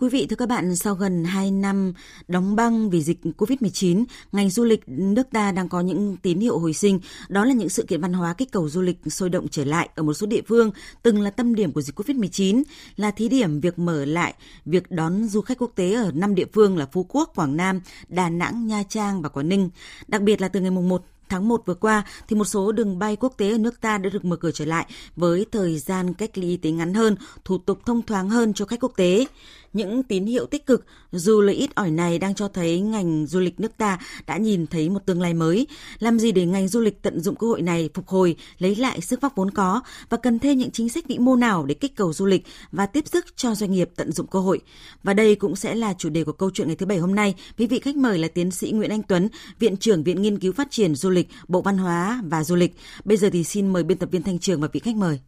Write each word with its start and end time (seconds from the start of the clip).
Quý 0.00 0.08
vị, 0.08 0.26
thưa 0.26 0.36
các 0.36 0.48
bạn, 0.48 0.76
sau 0.76 0.94
gần 0.94 1.24
2 1.24 1.50
năm 1.50 1.92
đóng 2.28 2.56
băng 2.56 2.90
vì 2.90 3.02
dịch 3.02 3.20
COVID-19, 3.22 4.04
ngành 4.32 4.50
du 4.50 4.64
lịch 4.64 4.80
nước 4.86 5.26
ta 5.32 5.52
đang 5.52 5.68
có 5.68 5.80
những 5.80 6.16
tín 6.22 6.40
hiệu 6.40 6.58
hồi 6.58 6.72
sinh. 6.72 7.00
Đó 7.28 7.44
là 7.44 7.52
những 7.52 7.68
sự 7.68 7.82
kiện 7.82 8.00
văn 8.00 8.12
hóa 8.12 8.34
kích 8.34 8.52
cầu 8.52 8.68
du 8.68 8.82
lịch 8.82 8.96
sôi 9.06 9.30
động 9.30 9.48
trở 9.48 9.64
lại 9.64 9.88
ở 9.94 10.02
một 10.02 10.14
số 10.14 10.26
địa 10.26 10.42
phương 10.46 10.70
từng 11.02 11.20
là 11.20 11.30
tâm 11.30 11.54
điểm 11.54 11.72
của 11.72 11.82
dịch 11.82 11.98
COVID-19, 11.98 12.62
là 12.96 13.10
thí 13.10 13.28
điểm 13.28 13.60
việc 13.60 13.78
mở 13.78 14.04
lại 14.04 14.34
việc 14.64 14.90
đón 14.90 15.28
du 15.28 15.40
khách 15.40 15.58
quốc 15.58 15.72
tế 15.74 15.92
ở 15.92 16.10
5 16.14 16.34
địa 16.34 16.46
phương 16.52 16.76
là 16.76 16.86
Phú 16.92 17.06
Quốc, 17.08 17.32
Quảng 17.34 17.56
Nam, 17.56 17.80
Đà 18.08 18.28
Nẵng, 18.28 18.66
Nha 18.66 18.82
Trang 18.88 19.22
và 19.22 19.28
Quảng 19.28 19.48
Ninh. 19.48 19.70
Đặc 20.08 20.22
biệt 20.22 20.40
là 20.40 20.48
từ 20.48 20.60
ngày 20.60 20.70
1 20.70 21.04
tháng 21.28 21.48
1 21.48 21.62
vừa 21.66 21.74
qua 21.74 22.04
thì 22.28 22.36
một 22.36 22.44
số 22.44 22.72
đường 22.72 22.98
bay 22.98 23.16
quốc 23.16 23.34
tế 23.36 23.50
ở 23.50 23.58
nước 23.58 23.80
ta 23.80 23.98
đã 23.98 24.10
được 24.10 24.24
mở 24.24 24.36
cửa 24.36 24.50
trở 24.50 24.64
lại 24.64 24.86
với 25.16 25.46
thời 25.52 25.78
gian 25.78 26.14
cách 26.14 26.38
ly 26.38 26.48
y 26.48 26.56
tế 26.56 26.70
ngắn 26.70 26.94
hơn, 26.94 27.16
thủ 27.44 27.58
tục 27.58 27.78
thông 27.86 28.02
thoáng 28.02 28.30
hơn 28.30 28.52
cho 28.54 28.64
khách 28.64 28.80
quốc 28.80 28.92
tế. 28.96 29.26
Những 29.72 30.02
tín 30.02 30.26
hiệu 30.26 30.46
tích 30.46 30.66
cực 30.66 30.84
dù 31.12 31.40
là 31.40 31.52
ít 31.52 31.74
ỏi 31.74 31.90
này 31.90 32.18
đang 32.18 32.34
cho 32.34 32.48
thấy 32.48 32.80
ngành 32.80 33.26
du 33.26 33.40
lịch 33.40 33.60
nước 33.60 33.76
ta 33.76 33.98
đã 34.26 34.36
nhìn 34.36 34.66
thấy 34.66 34.90
một 34.90 35.06
tương 35.06 35.20
lai 35.20 35.34
mới. 35.34 35.66
Làm 35.98 36.18
gì 36.18 36.32
để 36.32 36.46
ngành 36.46 36.68
du 36.68 36.80
lịch 36.80 37.02
tận 37.02 37.20
dụng 37.20 37.36
cơ 37.36 37.46
hội 37.46 37.62
này 37.62 37.90
phục 37.94 38.08
hồi, 38.08 38.36
lấy 38.58 38.76
lại 38.76 39.00
sức 39.00 39.20
vóc 39.20 39.32
vốn 39.36 39.50
có 39.50 39.82
và 40.08 40.16
cần 40.16 40.38
thêm 40.38 40.58
những 40.58 40.70
chính 40.70 40.88
sách 40.88 41.08
vĩ 41.08 41.18
mô 41.18 41.36
nào 41.36 41.66
để 41.66 41.74
kích 41.74 41.96
cầu 41.96 42.12
du 42.12 42.26
lịch 42.26 42.46
và 42.72 42.86
tiếp 42.86 43.04
sức 43.08 43.36
cho 43.36 43.54
doanh 43.54 43.72
nghiệp 43.72 43.90
tận 43.96 44.12
dụng 44.12 44.26
cơ 44.26 44.40
hội. 44.40 44.60
Và 45.02 45.14
đây 45.14 45.34
cũng 45.34 45.56
sẽ 45.56 45.74
là 45.74 45.94
chủ 45.98 46.08
đề 46.08 46.24
của 46.24 46.32
câu 46.32 46.50
chuyện 46.54 46.66
ngày 46.66 46.76
thứ 46.76 46.86
bảy 46.86 46.98
hôm 46.98 47.14
nay 47.14 47.34
với 47.58 47.66
vị 47.66 47.78
khách 47.78 47.96
mời 47.96 48.18
là 48.18 48.28
tiến 48.28 48.50
sĩ 48.50 48.70
Nguyễn 48.70 48.90
Anh 48.90 49.02
Tuấn, 49.02 49.28
Viện 49.58 49.76
trưởng 49.76 50.02
Viện 50.02 50.22
Nghiên 50.22 50.38
cứu 50.38 50.52
Phát 50.52 50.70
triển 50.70 50.94
Du 50.94 51.10
lịch, 51.10 51.28
Bộ 51.48 51.62
Văn 51.62 51.78
hóa 51.78 52.22
và 52.24 52.44
Du 52.44 52.56
lịch. 52.56 52.76
Bây 53.04 53.16
giờ 53.16 53.30
thì 53.32 53.44
xin 53.44 53.72
mời 53.72 53.82
biên 53.82 53.98
tập 53.98 54.08
viên 54.12 54.22
Thanh 54.22 54.38
Trường 54.38 54.60
và 54.60 54.68
vị 54.72 54.80
khách 54.80 54.96
mời. 54.96 55.20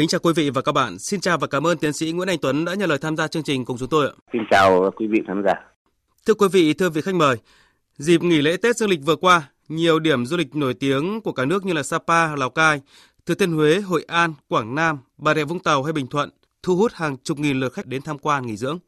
Kính 0.00 0.08
chào 0.08 0.20
quý 0.22 0.32
vị 0.36 0.50
và 0.50 0.62
các 0.62 0.72
bạn. 0.72 0.98
Xin 0.98 1.20
chào 1.20 1.38
và 1.38 1.46
cảm 1.46 1.66
ơn 1.66 1.78
tiến 1.78 1.92
sĩ 1.92 2.12
Nguyễn 2.12 2.28
Anh 2.28 2.38
Tuấn 2.38 2.64
đã 2.64 2.74
nhận 2.74 2.88
lời 2.88 2.98
tham 2.98 3.16
gia 3.16 3.28
chương 3.28 3.42
trình 3.42 3.64
cùng 3.64 3.78
chúng 3.78 3.88
tôi. 3.88 4.12
Xin 4.32 4.42
chào 4.50 4.90
quý 4.96 5.06
vị 5.06 5.18
khán 5.26 5.42
giả. 5.44 5.54
Thưa 6.26 6.34
quý 6.34 6.48
vị, 6.52 6.74
thưa 6.74 6.90
vị 6.90 7.00
khách 7.00 7.14
mời, 7.14 7.36
dịp 7.96 8.22
nghỉ 8.22 8.42
lễ 8.42 8.56
Tết 8.56 8.76
Dương 8.76 8.90
lịch 8.90 9.00
vừa 9.04 9.16
qua, 9.16 9.50
nhiều 9.68 9.98
điểm 9.98 10.26
du 10.26 10.36
lịch 10.36 10.54
nổi 10.54 10.74
tiếng 10.74 11.20
của 11.20 11.32
cả 11.32 11.44
nước 11.44 11.64
như 11.64 11.72
là 11.72 11.82
Sapa, 11.82 12.36
Lào 12.36 12.50
Cai, 12.50 12.80
Thừa 13.26 13.34
Thiên 13.34 13.52
Huế, 13.52 13.80
Hội 13.80 14.04
An, 14.06 14.34
Quảng 14.48 14.74
Nam, 14.74 14.98
Bà 15.18 15.34
Rịa 15.34 15.44
Vũng 15.44 15.58
Tàu 15.58 15.82
hay 15.82 15.92
Bình 15.92 16.06
Thuận 16.06 16.30
thu 16.62 16.76
hút 16.76 16.92
hàng 16.94 17.16
chục 17.24 17.38
nghìn 17.38 17.60
lượt 17.60 17.72
khách 17.72 17.86
đến 17.86 18.02
tham 18.02 18.18
quan 18.18 18.46
nghỉ 18.46 18.56
dưỡng. 18.56 18.78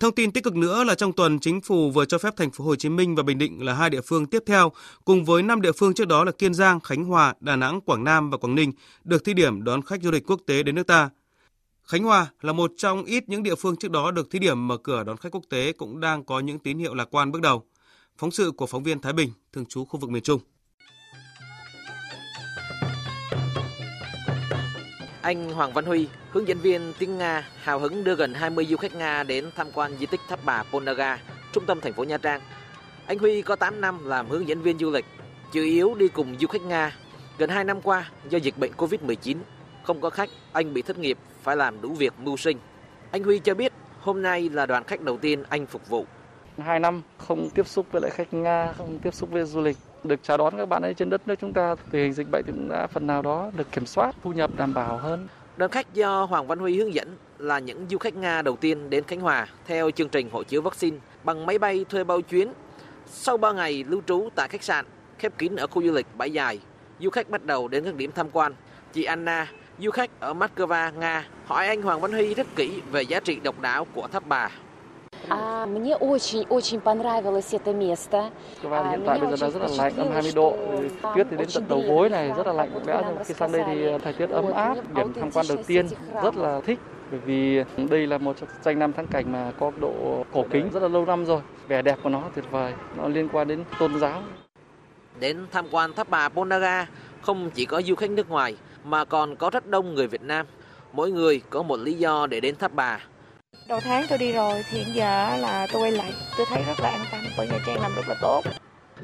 Thông 0.00 0.14
tin 0.14 0.32
tích 0.32 0.44
cực 0.44 0.56
nữa 0.56 0.84
là 0.84 0.94
trong 0.94 1.12
tuần 1.12 1.38
chính 1.38 1.60
phủ 1.60 1.90
vừa 1.90 2.04
cho 2.04 2.18
phép 2.18 2.36
thành 2.36 2.50
phố 2.50 2.64
Hồ 2.64 2.76
Chí 2.76 2.88
Minh 2.88 3.14
và 3.14 3.22
Bình 3.22 3.38
Định 3.38 3.64
là 3.64 3.74
hai 3.74 3.90
địa 3.90 4.00
phương 4.00 4.26
tiếp 4.26 4.42
theo 4.46 4.72
cùng 5.04 5.24
với 5.24 5.42
năm 5.42 5.60
địa 5.60 5.72
phương 5.72 5.94
trước 5.94 6.08
đó 6.08 6.24
là 6.24 6.32
Kiên 6.32 6.54
Giang, 6.54 6.80
Khánh 6.80 7.04
Hòa, 7.04 7.34
Đà 7.40 7.56
Nẵng, 7.56 7.80
Quảng 7.80 8.04
Nam 8.04 8.30
và 8.30 8.36
Quảng 8.36 8.54
Ninh 8.54 8.72
được 9.04 9.24
thí 9.24 9.34
điểm 9.34 9.64
đón 9.64 9.82
khách 9.82 10.02
du 10.02 10.10
lịch 10.10 10.30
quốc 10.30 10.40
tế 10.46 10.62
đến 10.62 10.74
nước 10.74 10.86
ta. 10.86 11.10
Khánh 11.84 12.02
Hòa 12.02 12.26
là 12.40 12.52
một 12.52 12.72
trong 12.76 13.04
ít 13.04 13.28
những 13.28 13.42
địa 13.42 13.54
phương 13.54 13.76
trước 13.76 13.90
đó 13.90 14.10
được 14.10 14.30
thí 14.30 14.38
điểm 14.38 14.68
mở 14.68 14.76
cửa 14.76 15.04
đón 15.04 15.16
khách 15.16 15.32
quốc 15.32 15.44
tế 15.50 15.72
cũng 15.72 16.00
đang 16.00 16.24
có 16.24 16.40
những 16.40 16.58
tín 16.58 16.78
hiệu 16.78 16.94
lạc 16.94 17.08
quan 17.10 17.32
bước 17.32 17.42
đầu. 17.42 17.64
Phóng 18.18 18.30
sự 18.30 18.50
của 18.50 18.66
phóng 18.66 18.82
viên 18.82 19.00
Thái 19.00 19.12
Bình, 19.12 19.30
thường 19.52 19.66
trú 19.66 19.84
khu 19.84 20.00
vực 20.00 20.10
miền 20.10 20.22
Trung. 20.22 20.40
Anh 25.22 25.50
Hoàng 25.50 25.72
Văn 25.72 25.84
Huy, 25.84 26.08
hướng 26.30 26.48
dẫn 26.48 26.58
viên 26.58 26.92
tiếng 26.98 27.18
Nga, 27.18 27.48
hào 27.62 27.78
hứng 27.78 28.04
đưa 28.04 28.14
gần 28.14 28.34
20 28.34 28.66
du 28.66 28.76
khách 28.76 28.94
Nga 28.94 29.22
đến 29.22 29.50
tham 29.56 29.66
quan 29.74 29.96
di 29.98 30.06
tích 30.06 30.20
Tháp 30.28 30.44
Bà 30.44 30.62
Ponaga, 30.62 31.18
trung 31.52 31.66
tâm 31.66 31.80
thành 31.80 31.92
phố 31.92 32.04
Nha 32.04 32.18
Trang. 32.18 32.40
Anh 33.06 33.18
Huy 33.18 33.42
có 33.42 33.56
8 33.56 33.80
năm 33.80 33.98
làm 34.04 34.28
hướng 34.28 34.48
dẫn 34.48 34.62
viên 34.62 34.78
du 34.78 34.90
lịch, 34.90 35.04
chủ 35.52 35.60
yếu 35.60 35.94
đi 35.94 36.08
cùng 36.08 36.36
du 36.40 36.46
khách 36.46 36.62
Nga. 36.62 36.96
Gần 37.38 37.50
2 37.50 37.64
năm 37.64 37.80
qua, 37.80 38.10
do 38.28 38.38
dịch 38.38 38.58
bệnh 38.58 38.72
Covid-19, 38.76 39.36
không 39.82 40.00
có 40.00 40.10
khách, 40.10 40.28
anh 40.52 40.74
bị 40.74 40.82
thất 40.82 40.98
nghiệp, 40.98 41.18
phải 41.42 41.56
làm 41.56 41.80
đủ 41.80 41.92
việc 41.92 42.12
mưu 42.18 42.36
sinh. 42.36 42.58
Anh 43.10 43.22
Huy 43.22 43.38
cho 43.38 43.54
biết 43.54 43.72
hôm 44.00 44.22
nay 44.22 44.48
là 44.48 44.66
đoàn 44.66 44.84
khách 44.84 45.00
đầu 45.00 45.16
tiên 45.16 45.44
anh 45.48 45.66
phục 45.66 45.88
vụ. 45.88 46.06
Hai 46.58 46.80
năm 46.80 47.02
không 47.18 47.50
tiếp 47.50 47.68
xúc 47.68 47.86
với 47.92 48.02
lại 48.02 48.10
khách 48.10 48.34
Nga, 48.34 48.72
không 48.78 48.98
tiếp 48.98 49.14
xúc 49.14 49.30
với 49.30 49.44
du 49.44 49.60
lịch, 49.60 49.76
được 50.04 50.20
chào 50.22 50.36
đón 50.36 50.56
các 50.56 50.68
bạn 50.68 50.82
ấy 50.82 50.94
trên 50.94 51.10
đất 51.10 51.28
nước 51.28 51.34
chúng 51.40 51.52
ta 51.52 51.74
tình 51.90 52.02
hình 52.02 52.12
dịch 52.12 52.26
bệnh 52.30 52.44
cũng 52.46 52.68
đã 52.68 52.86
phần 52.86 53.06
nào 53.06 53.22
đó 53.22 53.50
được 53.56 53.72
kiểm 53.72 53.86
soát, 53.86 54.16
thu 54.22 54.32
nhập 54.32 54.50
đảm 54.56 54.74
bảo 54.74 54.96
hơn. 54.96 55.28
Đoàn 55.56 55.70
khách 55.70 55.94
do 55.94 56.24
Hoàng 56.24 56.46
Văn 56.46 56.58
Huy 56.58 56.78
hướng 56.78 56.94
dẫn 56.94 57.16
là 57.38 57.58
những 57.58 57.86
du 57.90 57.98
khách 57.98 58.16
Nga 58.16 58.42
đầu 58.42 58.56
tiên 58.56 58.90
đến 58.90 59.04
Khánh 59.04 59.20
Hòa 59.20 59.46
theo 59.66 59.90
chương 59.90 60.08
trình 60.08 60.30
hộ 60.32 60.42
chiếu 60.42 60.62
vaccine 60.62 60.96
bằng 61.24 61.46
máy 61.46 61.58
bay 61.58 61.84
thuê 61.88 62.04
bao 62.04 62.20
chuyến. 62.20 62.52
Sau 63.06 63.36
3 63.36 63.52
ngày 63.52 63.84
lưu 63.88 64.02
trú 64.06 64.28
tại 64.34 64.48
khách 64.48 64.62
sạn 64.62 64.84
khép 65.18 65.32
kín 65.38 65.56
ở 65.56 65.66
khu 65.66 65.82
du 65.82 65.92
lịch 65.92 66.06
Bãi 66.16 66.30
Dài, 66.30 66.60
du 67.00 67.10
khách 67.10 67.30
bắt 67.30 67.44
đầu 67.44 67.68
đến 67.68 67.84
các 67.84 67.94
điểm 67.94 68.12
tham 68.14 68.30
quan. 68.32 68.54
Chị 68.92 69.04
Anna, 69.04 69.46
du 69.78 69.90
khách 69.90 70.10
ở 70.20 70.34
Moscow, 70.34 70.92
Nga, 70.98 71.24
hỏi 71.46 71.66
anh 71.66 71.82
Hoàng 71.82 72.00
Văn 72.00 72.12
Huy 72.12 72.34
rất 72.34 72.46
kỹ 72.56 72.82
về 72.90 73.02
giá 73.02 73.20
trị 73.20 73.40
độc 73.42 73.60
đáo 73.60 73.86
của 73.94 74.08
tháp 74.12 74.26
bà. 74.28 74.50
А, 75.29 75.65
мне 75.65 75.95
очень-очень 75.95 76.79
понравилось 76.81 77.53
это 77.53 77.73
место. 77.73 78.29
Và 78.61 78.89
hiện 78.89 79.03
tại 79.05 79.19
bây 79.19 79.29
giờ 79.29 79.35
đang 79.41 79.51
rất 79.51 79.61
là 79.61 79.67
lạnh, 79.77 79.93
âm 79.97 80.11
20 80.11 80.31
độ. 80.35 80.57
Tuyết 81.15 81.27
thì 81.31 81.37
đến 81.37 81.47
tận 81.53 81.65
đầu 81.67 81.83
gối 81.87 82.09
này 82.09 82.31
rất 82.37 82.47
là 82.47 82.53
lạnh 82.53 82.69
có 82.73 82.79
lẽ 82.85 83.01
khi 83.25 83.33
sang 83.33 83.51
đây 83.51 83.63
thì 83.65 83.97
thời 84.03 84.13
tiết 84.13 84.29
ấm 84.29 84.51
áp. 84.51 84.77
Điểm 84.95 85.13
tham 85.13 85.31
quan 85.31 85.45
đầu 85.49 85.57
tiên 85.67 85.87
rất 86.23 86.35
là 86.35 86.61
thích 86.65 86.79
bởi 87.11 87.19
vì 87.25 87.63
đây 87.89 88.07
là 88.07 88.17
một 88.17 88.37
trong 88.39 88.49
danh 88.61 88.79
lam 88.79 88.93
thắng 88.93 89.07
cảnh 89.07 89.31
mà 89.31 89.51
có 89.59 89.71
độ 89.79 90.25
cổ 90.33 90.45
kính 90.51 90.69
rất 90.73 90.83
là 90.83 90.87
lâu 90.87 91.05
năm 91.05 91.25
rồi. 91.25 91.41
Vẻ 91.67 91.81
đẹp 91.81 91.99
của 92.03 92.09
nó 92.09 92.21
tuyệt 92.35 92.45
vời, 92.51 92.73
nó 92.97 93.07
liên 93.07 93.29
quan 93.31 93.47
đến 93.47 93.63
tôn 93.79 93.99
giáo. 93.99 94.21
Đến 95.19 95.45
tham 95.51 95.65
quan 95.71 95.93
tháp 95.93 96.09
bà 96.09 96.29
Ponaga 96.29 96.87
không 97.21 97.49
chỉ 97.53 97.65
có 97.65 97.81
du 97.81 97.95
khách 97.95 98.09
nước 98.09 98.29
ngoài 98.29 98.55
mà 98.83 99.05
còn 99.05 99.35
có 99.35 99.49
rất 99.49 99.69
đông 99.69 99.93
người 99.93 100.07
Việt 100.07 100.21
Nam. 100.21 100.45
Mỗi 100.93 101.11
người 101.11 101.41
có 101.49 101.63
một 101.63 101.79
lý 101.79 101.93
do 101.93 102.27
để 102.27 102.39
đến 102.39 102.55
tháp 102.55 102.73
bà. 102.73 102.99
Đầu 103.68 103.80
tháng 103.80 104.04
tôi 104.08 104.18
đi 104.18 104.32
rồi 104.32 104.64
thì 104.70 104.78
hiện 104.78 104.94
giờ 104.94 105.36
là 105.40 105.66
tôi 105.72 105.82
quay 105.82 105.92
lại 105.92 106.12
tôi 106.36 106.46
thấy 106.50 106.62
rất 106.66 106.80
là 106.80 106.88
an 106.88 107.00
tâm 107.12 107.20
bởi 107.36 107.48
Nha 107.48 107.58
Trang 107.66 107.80
làm 107.82 107.92
rất 107.96 108.08
là 108.08 108.14
tốt. 108.20 108.42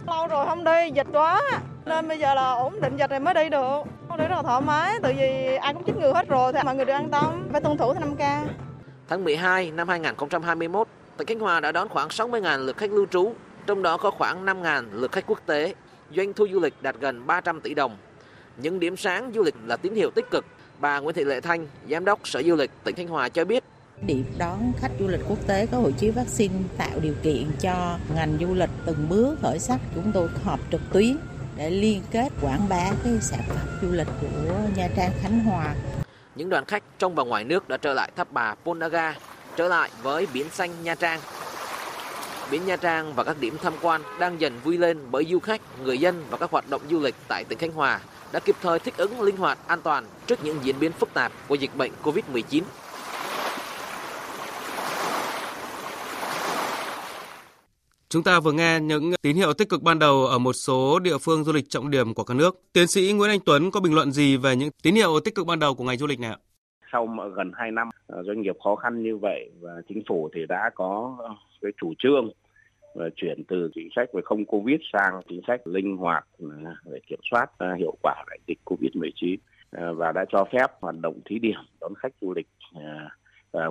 Lâu 0.06 0.26
rồi 0.26 0.46
không 0.46 0.64
đi, 0.64 0.90
dịch 0.94 1.06
quá 1.12 1.42
nên 1.86 2.08
bây 2.08 2.18
giờ 2.18 2.34
là 2.34 2.52
ổn 2.52 2.80
định 2.80 2.96
dịch 2.96 3.10
rồi 3.10 3.20
mới 3.20 3.34
đi 3.34 3.48
được. 3.48 3.82
Không 4.08 4.18
đi 4.18 4.24
rất 4.24 4.36
là 4.36 4.42
thoải 4.42 4.60
mái, 4.60 4.98
tại 5.02 5.14
vì 5.18 5.56
ai 5.56 5.74
cũng 5.74 5.84
chích 5.84 5.96
ngừa 5.96 6.12
hết 6.12 6.28
rồi 6.28 6.52
thì 6.52 6.58
mọi 6.64 6.76
người 6.76 6.84
đều 6.84 6.96
an 6.96 7.08
tâm, 7.10 7.48
phải 7.52 7.60
tuân 7.60 7.76
thủ 7.76 7.94
theo 7.94 8.02
5K. 8.02 8.46
Tháng 9.08 9.24
12 9.24 9.70
năm 9.70 9.88
2021, 9.88 10.88
tỉnh 11.16 11.26
Khánh 11.26 11.38
Hòa 11.38 11.60
đã 11.60 11.72
đón 11.72 11.88
khoảng 11.88 12.08
60.000 12.08 12.58
lượt 12.58 12.76
khách 12.76 12.90
lưu 12.90 13.06
trú, 13.10 13.32
trong 13.66 13.82
đó 13.82 13.96
có 13.96 14.10
khoảng 14.10 14.46
5.000 14.46 14.84
lượt 14.92 15.12
khách 15.12 15.26
quốc 15.26 15.40
tế. 15.46 15.74
Doanh 16.16 16.32
thu 16.32 16.46
du 16.52 16.60
lịch 16.60 16.74
đạt 16.80 16.96
gần 17.00 17.26
300 17.26 17.60
tỷ 17.60 17.74
đồng. 17.74 17.96
Những 18.56 18.80
điểm 18.80 18.96
sáng 18.96 19.30
du 19.34 19.42
lịch 19.42 19.54
là 19.66 19.76
tín 19.76 19.94
hiệu 19.94 20.10
tích 20.10 20.30
cực. 20.30 20.44
Bà 20.78 20.98
Nguyễn 20.98 21.14
Thị 21.14 21.24
Lệ 21.24 21.40
Thanh, 21.40 21.66
Giám 21.90 22.04
đốc 22.04 22.28
Sở 22.28 22.42
Du 22.42 22.56
lịch 22.56 22.70
tỉnh 22.84 22.94
Khánh 22.94 23.08
Hòa 23.08 23.28
cho 23.28 23.44
biết 23.44 23.64
điểm 24.02 24.24
đón 24.38 24.72
khách 24.78 24.90
du 25.00 25.08
lịch 25.08 25.20
quốc 25.28 25.38
tế 25.46 25.66
có 25.66 25.78
hộ 25.78 25.90
chiếu 25.90 26.12
vaccine 26.12 26.54
tạo 26.78 27.00
điều 27.00 27.14
kiện 27.22 27.50
cho 27.60 27.98
ngành 28.14 28.38
du 28.40 28.54
lịch 28.54 28.70
từng 28.86 29.08
bước 29.08 29.36
khởi 29.42 29.58
sắc 29.58 29.80
chúng 29.94 30.12
tôi 30.12 30.28
họp 30.44 30.60
trực 30.72 30.80
tuyến 30.92 31.16
để 31.56 31.70
liên 31.70 32.02
kết 32.10 32.28
quảng 32.40 32.68
bá 32.68 32.90
cái 33.04 33.12
sản 33.20 33.40
phẩm 33.48 33.78
du 33.82 33.92
lịch 33.92 34.08
của 34.20 34.54
Nha 34.76 34.88
Trang 34.96 35.10
Khánh 35.22 35.40
Hòa. 35.40 35.74
Những 36.36 36.50
đoàn 36.50 36.64
khách 36.64 36.82
trong 36.98 37.14
và 37.14 37.24
ngoài 37.24 37.44
nước 37.44 37.68
đã 37.68 37.76
trở 37.76 37.94
lại 37.94 38.10
tháp 38.16 38.32
bà 38.32 38.54
Ponaga, 38.54 39.14
trở 39.56 39.68
lại 39.68 39.90
với 40.02 40.26
biển 40.32 40.50
xanh 40.50 40.70
Nha 40.82 40.94
Trang. 40.94 41.20
Biển 42.50 42.66
Nha 42.66 42.76
Trang 42.76 43.14
và 43.14 43.24
các 43.24 43.40
điểm 43.40 43.56
tham 43.62 43.72
quan 43.82 44.02
đang 44.20 44.40
dần 44.40 44.60
vui 44.64 44.78
lên 44.78 44.98
bởi 45.10 45.26
du 45.30 45.38
khách, 45.38 45.60
người 45.82 45.98
dân 45.98 46.24
và 46.30 46.36
các 46.36 46.50
hoạt 46.50 46.70
động 46.70 46.82
du 46.90 47.00
lịch 47.00 47.14
tại 47.28 47.44
tỉnh 47.44 47.58
Khánh 47.58 47.72
Hòa 47.72 48.00
đã 48.32 48.40
kịp 48.40 48.56
thời 48.62 48.78
thích 48.78 48.94
ứng 48.96 49.20
linh 49.20 49.36
hoạt, 49.36 49.58
an 49.66 49.80
toàn 49.82 50.06
trước 50.26 50.44
những 50.44 50.58
diễn 50.62 50.78
biến 50.78 50.92
phức 50.92 51.14
tạp 51.14 51.32
của 51.48 51.54
dịch 51.54 51.76
bệnh 51.76 51.92
COVID-19. 52.02 52.62
Chúng 58.14 58.22
ta 58.22 58.40
vừa 58.40 58.52
nghe 58.52 58.80
những 58.80 59.12
tín 59.22 59.36
hiệu 59.36 59.52
tích 59.52 59.68
cực 59.68 59.82
ban 59.82 59.98
đầu 59.98 60.26
ở 60.26 60.38
một 60.38 60.52
số 60.52 60.98
địa 60.98 61.18
phương 61.18 61.44
du 61.44 61.52
lịch 61.52 61.68
trọng 61.68 61.90
điểm 61.90 62.14
của 62.14 62.24
cả 62.24 62.34
nước. 62.34 62.60
Tiến 62.72 62.86
sĩ 62.86 63.12
Nguyễn 63.12 63.30
Anh 63.30 63.40
Tuấn 63.46 63.70
có 63.70 63.80
bình 63.80 63.94
luận 63.94 64.12
gì 64.12 64.36
về 64.36 64.56
những 64.56 64.70
tín 64.82 64.94
hiệu 64.94 65.20
tích 65.24 65.34
cực 65.34 65.46
ban 65.46 65.58
đầu 65.58 65.74
của 65.74 65.84
ngành 65.84 65.98
du 65.98 66.06
lịch 66.06 66.20
này 66.20 66.30
ạ? 66.30 66.36
Sau 66.92 67.06
gần 67.36 67.52
2 67.54 67.70
năm 67.70 67.88
ờ, 68.06 68.22
doanh 68.22 68.42
nghiệp 68.42 68.56
khó 68.64 68.76
khăn 68.76 69.02
như 69.02 69.16
vậy 69.16 69.50
và 69.60 69.70
chính 69.88 70.02
phủ 70.08 70.28
thì 70.34 70.40
đã 70.48 70.70
có 70.74 71.16
cái 71.62 71.72
chủ 71.80 71.94
trương 71.98 72.30
và 72.94 73.08
chuyển 73.16 73.44
từ 73.48 73.70
chính 73.74 73.88
sách 73.96 74.08
về 74.12 74.22
không 74.24 74.44
covid 74.44 74.80
sang 74.92 75.20
chính 75.28 75.40
sách 75.46 75.66
linh 75.66 75.96
hoạt 75.96 76.26
ờ, 76.42 76.48
để 76.84 77.00
kiểm 77.08 77.20
soát 77.30 77.46
ờ, 77.58 77.74
hiệu 77.74 77.96
quả 78.02 78.24
đại 78.28 78.38
dịch 78.46 78.58
covid 78.64 78.90
19 78.94 79.40
và 79.70 80.12
đã 80.12 80.24
cho 80.32 80.44
phép 80.52 80.66
hoạt 80.80 80.94
động 81.00 81.20
thí 81.24 81.38
điểm 81.38 81.60
đón 81.80 81.94
khách 81.94 82.12
du 82.20 82.34
lịch 82.34 82.48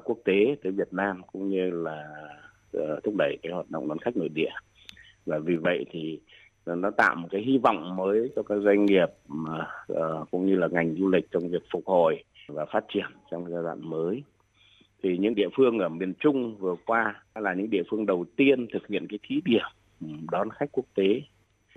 quốc 0.03 0.17
tế 0.25 0.55
tới 0.63 0.71
Việt 0.71 0.93
Nam 0.93 1.21
cũng 1.31 1.49
như 1.49 1.69
là 1.69 2.03
Ờ, 2.73 2.99
thúc 3.03 3.13
đẩy 3.17 3.37
cái 3.43 3.51
hoạt 3.51 3.71
động 3.71 3.87
đón 3.87 3.99
khách 3.99 4.17
nội 4.17 4.29
địa 4.29 4.51
và 5.25 5.39
vì 5.39 5.55
vậy 5.55 5.85
thì 5.91 6.19
nó 6.65 6.91
tạo 6.91 7.15
một 7.15 7.27
cái 7.31 7.41
hy 7.41 7.57
vọng 7.57 7.95
mới 7.95 8.31
cho 8.35 8.43
các 8.43 8.55
doanh 8.55 8.85
nghiệp 8.85 9.07
mà, 9.27 9.67
uh, 9.93 10.31
cũng 10.31 10.45
như 10.45 10.55
là 10.55 10.67
ngành 10.71 10.95
du 10.95 11.09
lịch 11.09 11.31
trong 11.31 11.49
việc 11.49 11.63
phục 11.71 11.85
hồi 11.85 12.23
và 12.47 12.65
phát 12.65 12.85
triển 12.93 13.05
trong 13.31 13.49
giai 13.49 13.63
đoạn 13.63 13.89
mới 13.89 14.23
thì 15.03 15.17
những 15.17 15.35
địa 15.35 15.47
phương 15.57 15.79
ở 15.79 15.89
miền 15.89 16.13
Trung 16.19 16.55
vừa 16.57 16.75
qua 16.85 17.23
là 17.35 17.53
những 17.53 17.69
địa 17.69 17.83
phương 17.89 18.05
đầu 18.05 18.25
tiên 18.35 18.67
thực 18.73 18.87
hiện 18.87 19.07
cái 19.09 19.19
thí 19.27 19.41
điểm 19.45 19.65
đón 20.31 20.49
khách 20.49 20.71
quốc 20.71 20.85
tế 20.95 21.21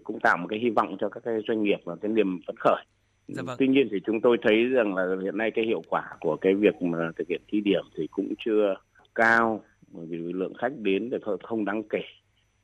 cũng 0.05 0.21
tạo 0.21 0.37
một 0.37 0.47
cái 0.51 0.59
hy 0.59 0.71
vọng 0.71 0.97
cho 1.01 1.09
các 1.09 1.23
cái 1.25 1.35
doanh 1.49 1.63
nghiệp 1.63 1.79
và 1.85 1.97
cái 1.97 2.11
niềm 2.11 2.41
phấn 2.47 2.57
khởi. 2.59 2.85
Dạ 3.29 3.43
vâng. 3.43 3.57
Tuy 3.59 3.69
nhiên 3.69 3.89
thì 3.91 4.01
chúng 4.07 4.21
tôi 4.21 4.37
thấy 4.43 4.65
rằng 4.65 4.95
là 4.95 5.17
hiện 5.23 5.37
nay 5.37 5.51
cái 5.51 5.65
hiệu 5.65 5.83
quả 5.89 6.03
của 6.21 6.37
cái 6.37 6.55
việc 6.55 6.83
mà 6.83 7.11
thực 7.17 7.29
hiện 7.29 7.41
thí 7.49 7.61
điểm 7.61 7.85
thì 7.97 8.07
cũng 8.11 8.35
chưa 8.45 8.75
cao 9.15 9.63
bởi 9.93 10.07
vì 10.07 10.17
lượng 10.17 10.55
khách 10.55 10.73
đến 10.79 11.11
thì 11.11 11.19
không 11.43 11.65
đáng 11.65 11.83
kể. 11.91 12.03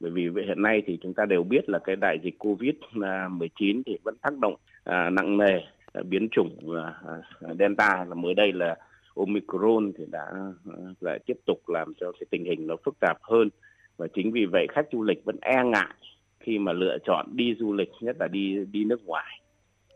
Bởi 0.00 0.10
vì 0.10 0.30
hiện 0.46 0.62
nay 0.62 0.82
thì 0.86 0.98
chúng 1.02 1.14
ta 1.14 1.26
đều 1.26 1.42
biết 1.42 1.68
là 1.68 1.78
cái 1.78 1.96
đại 1.96 2.18
dịch 2.22 2.34
Covid-19 2.38 3.78
à, 3.78 3.82
thì 3.86 3.98
vẫn 4.04 4.14
tác 4.22 4.38
động 4.38 4.54
à, 4.84 5.10
nặng 5.10 5.36
nề 5.36 5.60
à, 5.92 6.02
biến 6.02 6.28
chủng 6.28 6.76
à, 6.76 6.94
à, 7.40 7.54
Delta. 7.58 8.04
Là 8.08 8.14
mới 8.14 8.34
đây 8.34 8.52
là 8.52 8.76
Omicron 9.14 9.92
thì 9.98 10.04
đã 10.10 10.26
à, 10.66 10.76
lại 11.00 11.18
tiếp 11.26 11.36
tục 11.46 11.68
làm 11.68 11.92
cho 12.00 12.12
cái 12.12 12.26
tình 12.30 12.44
hình 12.44 12.66
nó 12.66 12.76
phức 12.84 13.00
tạp 13.00 13.18
hơn. 13.22 13.50
Và 13.96 14.06
chính 14.14 14.32
vì 14.32 14.46
vậy 14.46 14.66
khách 14.70 14.86
du 14.92 15.02
lịch 15.02 15.24
vẫn 15.24 15.36
e 15.40 15.64
ngại 15.64 15.94
khi 16.40 16.58
mà 16.58 16.72
lựa 16.72 16.98
chọn 17.04 17.26
đi 17.32 17.54
du 17.58 17.72
lịch 17.72 17.90
nhất 18.00 18.16
là 18.20 18.28
đi 18.28 18.58
đi 18.72 18.84
nước 18.84 19.04
ngoài. 19.06 19.40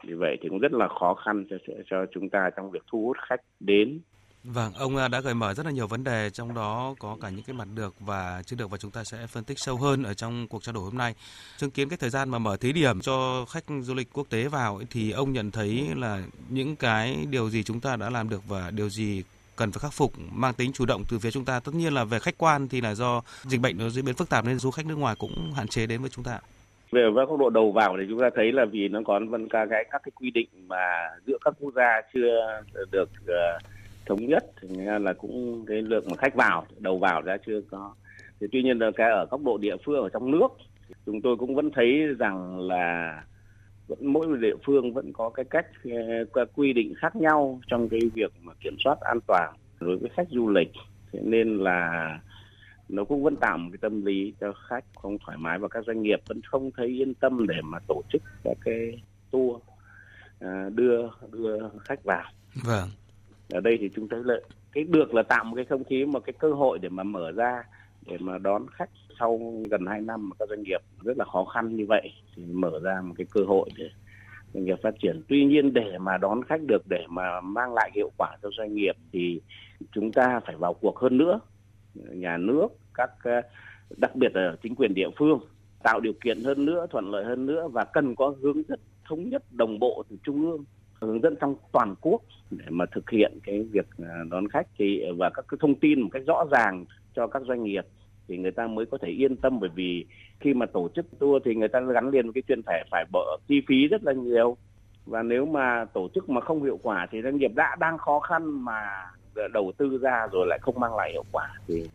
Vì 0.05 0.15
vậy 0.15 0.37
thì 0.41 0.49
cũng 0.49 0.59
rất 0.59 0.73
là 0.73 0.89
khó 0.89 1.15
khăn 1.15 1.45
cho 1.51 1.57
cho 1.91 2.07
chúng 2.13 2.29
ta 2.29 2.51
trong 2.57 2.71
việc 2.71 2.83
thu 2.87 3.07
hút 3.07 3.17
khách 3.29 3.41
đến. 3.61 4.01
Vâng, 4.53 4.73
ông 4.75 4.97
à, 4.97 5.09
đã 5.09 5.21
gợi 5.21 5.35
mở 5.35 5.55
rất 5.55 5.67
là 5.67 5.73
nhiều 5.73 5.87
vấn 5.87 6.05
đề, 6.05 6.31
trong 6.31 6.55
đó 6.55 6.95
có 6.99 7.17
cả 7.23 7.31
những 7.31 7.43
cái 7.43 7.57
mặt 7.57 7.69
được 7.75 7.95
và 8.01 8.43
chưa 8.47 8.57
được 8.57 8.71
và 8.71 8.79
chúng 8.79 8.91
ta 8.91 9.05
sẽ 9.05 9.27
phân 9.27 9.45
tích 9.45 9.59
sâu 9.59 9.77
hơn 9.77 10.03
ở 10.03 10.15
trong 10.15 10.49
cuộc 10.49 10.63
trao 10.63 10.73
đổi 10.73 10.85
hôm 10.85 10.99
nay. 10.99 11.15
Chứng 11.59 11.71
kiến 11.71 11.89
cái 11.89 11.97
thời 11.97 12.11
gian 12.11 12.31
mà 12.31 12.39
mở 12.39 12.57
thí 12.57 12.73
điểm 12.73 13.01
cho 13.01 13.45
khách 13.49 13.65
du 13.81 13.95
lịch 13.95 14.09
quốc 14.13 14.27
tế 14.31 14.49
vào 14.49 14.81
thì 14.91 15.11
ông 15.11 15.33
nhận 15.33 15.51
thấy 15.51 15.89
là 15.97 16.23
những 16.49 16.77
cái 16.77 17.27
điều 17.31 17.51
gì 17.51 17.63
chúng 17.63 17.81
ta 17.81 17.97
đã 17.97 18.11
làm 18.11 18.29
được 18.29 18.49
và 18.49 18.71
điều 18.71 18.89
gì 18.89 19.23
cần 19.57 19.73
phải 19.73 19.81
khắc 19.81 19.93
phục 19.93 20.13
mang 20.33 20.55
tính 20.55 20.73
chủ 20.73 20.87
động 20.87 21.03
từ 21.09 21.19
phía 21.19 21.31
chúng 21.31 21.45
ta. 21.45 21.61
Tất 21.61 21.75
nhiên 21.75 21.95
là 21.95 22.05
về 22.05 22.19
khách 22.19 22.39
quan 22.39 22.69
thì 22.69 22.81
là 22.81 22.95
do 22.95 23.23
dịch 23.43 23.61
bệnh 23.61 23.79
nó 23.79 23.89
diễn 23.89 24.05
biến 24.05 24.15
phức 24.15 24.29
tạp 24.29 24.45
nên 24.45 24.59
du 24.59 24.71
khách 24.71 24.87
nước 24.87 24.99
ngoài 24.99 25.15
cũng 25.19 25.53
hạn 25.57 25.69
chế 25.69 25.87
đến 25.87 26.01
với 26.01 26.11
chúng 26.11 26.25
ta. 26.25 26.41
Về 26.93 27.03
các 27.17 27.29
góc 27.29 27.39
độ 27.39 27.51
đầu 27.51 27.73
vào 27.73 27.97
thì 28.01 28.05
chúng 28.09 28.21
ta 28.21 28.31
thấy 28.35 28.53
là 28.53 28.65
vì 28.73 28.89
nó 28.89 29.01
còn 29.07 29.29
vẫn 29.29 29.49
các 29.49 29.67
cái 29.71 29.85
các 29.91 30.01
cái 30.05 30.13
quy 30.15 30.31
định 30.31 30.49
mà 30.69 31.09
giữa 31.27 31.37
các 31.45 31.55
quốc 31.61 31.75
gia 31.75 32.01
chưa 32.15 32.63
được 32.91 33.09
uh, 33.23 33.63
thống 34.07 34.27
nhất 34.27 34.45
thì 34.61 34.69
là 35.01 35.13
cũng 35.13 35.65
cái 35.67 35.83
lượng 35.83 36.05
mà 36.11 36.17
khách 36.17 36.35
vào, 36.35 36.67
đầu 36.79 36.99
vào 36.99 37.23
đã 37.23 37.39
chưa 37.47 37.61
có 37.71 37.95
thì 38.41 38.47
tuy 38.53 38.63
nhiên 38.63 38.79
là 38.79 38.91
cái 38.97 39.11
ở 39.11 39.27
góc 39.31 39.41
độ 39.45 39.59
địa 39.59 39.77
phương, 39.85 40.03
ở 40.03 40.09
trong 40.09 40.31
nước 40.31 40.49
chúng 41.07 41.23
tôi 41.23 41.37
cũng 41.37 41.55
vẫn 41.55 41.71
thấy 41.75 42.07
rằng 42.19 42.59
là 42.61 43.23
vẫn 43.89 43.99
mỗi 44.03 44.29
một 44.29 44.37
địa 44.37 44.57
phương 44.67 44.93
vẫn 44.93 45.13
có 45.13 45.31
cái 45.31 45.45
cách, 45.51 45.67
cái 46.35 46.45
quy 46.55 46.73
định 46.73 46.95
khác 46.97 47.17
nhau 47.17 47.61
trong 47.67 47.89
cái 47.89 48.01
việc 48.15 48.33
mà 48.43 48.53
kiểm 48.61 48.77
soát 48.85 49.01
an 49.01 49.19
toàn 49.27 49.55
đối 49.81 49.97
với 49.97 50.11
khách 50.17 50.29
du 50.31 50.49
lịch 50.49 50.73
thế 51.13 51.21
nên 51.23 51.59
là 51.59 52.19
nó 52.89 53.05
cũng 53.05 53.23
vẫn 53.23 53.37
tạo 53.37 53.59
một 53.59 53.69
cái 53.73 53.79
tâm 53.81 54.05
lý 54.05 54.35
cho 54.41 54.53
khách 54.69 54.85
không 54.95 55.19
thoải 55.19 55.39
mái 55.39 55.59
và 55.59 55.69
các 55.69 55.85
doanh 55.87 56.03
nghiệp 56.03 56.21
vẫn 56.29 56.41
không 56.43 56.71
thấy 56.77 56.87
yên 56.87 57.15
tâm 57.15 57.47
để 57.47 57.61
mà 57.65 57.79
tổ 57.89 58.03
chức 58.13 58.23
các 58.45 58.57
cái 58.65 59.03
tour 59.31 59.63
à, 60.41 60.69
đưa 60.75 61.09
đưa 61.33 61.59
khách 61.81 62.05
vào. 62.05 62.25
Vâng. 62.65 62.89
Ở 63.51 63.61
đây 63.61 63.79
thì 63.81 63.91
chúng 63.97 64.09
thấy 64.09 64.21
là 64.25 64.35
cái 64.73 64.85
được 64.85 65.15
là 65.15 65.23
tạo 65.23 65.45
một 65.45 65.57
cái 65.57 65.65
không 65.65 65.85
khí 65.85 66.05
một 66.05 66.21
cái 66.27 66.33
cơ 66.39 66.53
hội 66.53 66.79
để 66.79 66.89
mà 66.89 67.03
mở 67.03 67.33
ra 67.33 67.65
để 68.07 68.17
mà 68.21 68.39
đón 68.39 68.67
khách 68.73 68.91
sau 69.19 69.41
gần 69.71 69.87
2 69.87 70.01
năm 70.01 70.29
mà 70.29 70.37
các 70.39 70.49
doanh 70.49 70.63
nghiệp 70.63 70.81
rất 71.05 71.19
là 71.19 71.25
khó 71.25 71.45
khăn 71.45 71.77
như 71.77 71.87
vậy 71.89 72.13
thì 72.37 72.43
mở 72.45 72.81
ra 72.83 73.01
một 73.05 73.15
cái 73.19 73.27
cơ 73.31 73.41
hội 73.47 73.71
để 73.77 73.89
doanh 74.55 74.65
nghiệp 74.65 74.79
phát 74.83 74.95
triển. 75.03 75.23
Tuy 75.29 75.45
nhiên 75.45 75.73
để 75.73 75.99
mà 75.99 76.17
đón 76.17 76.45
khách 76.45 76.61
được 76.67 76.83
để 76.89 77.05
mà 77.09 77.41
mang 77.41 77.75
lại 77.75 77.91
hiệu 77.95 78.11
quả 78.17 78.37
cho 78.43 78.49
doanh 78.59 78.75
nghiệp 78.75 78.97
thì 79.13 79.41
chúng 79.93 80.13
ta 80.13 80.41
phải 80.47 80.57
vào 80.57 80.75
cuộc 80.75 80.99
hơn 80.99 81.19
nữa. 81.19 81.41
Nhà 81.95 82.37
nước, 82.37 82.69
các 82.95 83.11
ờ, 83.23 83.41
đặc 83.97 84.17
biệt 84.17 84.37
là 84.37 84.57
chính 84.63 84.75
quyền 84.75 84.95
địa 84.95 85.09
phương 85.17 85.41
tạo 85.83 86.01
điều 86.01 86.13
kiện 86.25 86.45
hơn 86.45 86.65
nữa, 86.65 86.87
thuận 86.91 87.11
lợi 87.11 87.25
hơn 87.25 87.47
nữa 87.47 87.69
và 87.73 87.85
cần 87.85 88.15
có 88.15 88.35
hướng 88.43 88.63
dẫn 88.69 88.81
thống 89.09 89.29
nhất 89.29 89.43
đồng 89.51 89.79
bộ 89.79 90.03
từ 90.11 90.17
trung 90.25 90.51
ương 90.51 90.65
hướng 91.01 91.21
dẫn 91.21 91.35
trong 91.41 91.55
toàn 91.73 91.95
quốc 92.01 92.23
để 92.51 92.65
mà 92.69 92.85
thực 92.87 93.11
hiện 93.11 93.39
cái 93.45 93.63
việc 93.71 93.87
à, 93.99 94.25
đón 94.31 94.49
khách. 94.49 94.67
Thì 94.79 95.03
à, 95.03 95.11
và 95.19 95.31
các 95.31 95.45
cái 95.49 95.59
thông 95.61 95.75
tin 95.75 96.01
một 96.01 96.09
cách 96.13 96.23
rõ 96.27 96.45
ràng 96.51 96.85
cho 97.15 97.27
các 97.27 97.43
doanh 97.49 97.63
nghiệp 97.65 97.87
thì 98.29 98.37
người 98.37 98.51
ta 98.51 98.67
mới 98.67 98.87
có 98.87 98.99
thể 99.03 99.09
yên 99.09 99.37
tâm. 99.37 99.61
Bởi 99.61 99.71
vì 99.75 100.07
khi 100.41 100.55
mà 100.55 100.67
tổ 100.67 100.89
chức 100.95 101.07
tour 101.19 101.43
thì 101.45 101.55
người 101.55 101.69
ta 101.69 101.81
gắn 101.81 102.09
liền 102.09 102.25
với 102.25 102.33
cái 102.33 102.43
chuyện 102.49 102.61
phải 102.67 102.85
phải 102.91 103.05
bỏ 103.13 103.39
chi 103.49 103.63
phí 103.69 103.89
rất 103.89 104.05
là 104.05 104.13
nhiều. 104.13 104.57
Và 105.07 105.23
nếu 105.23 105.47
mà 105.47 105.85
tổ 105.85 106.09
chức 106.15 106.31
mà 106.31 106.41
không 106.41 106.65
hiệu 106.65 106.79
quả 106.83 107.07
thì 107.11 107.23
doanh 107.23 107.37
nghiệp 107.37 107.51
đã 107.55 107.77
đang 107.81 107.99
khó 107.99 108.21
khăn 108.21 108.65
mà 108.65 108.81
đầu 109.53 109.73
tư 109.77 109.99
ra 110.03 110.27
rồi 110.33 110.47
lại 110.47 110.59
không 110.63 110.81
mang 110.81 110.97
lại 110.97 111.13
hiệu 111.13 111.25
quả 111.33 111.49
thì 111.67 111.89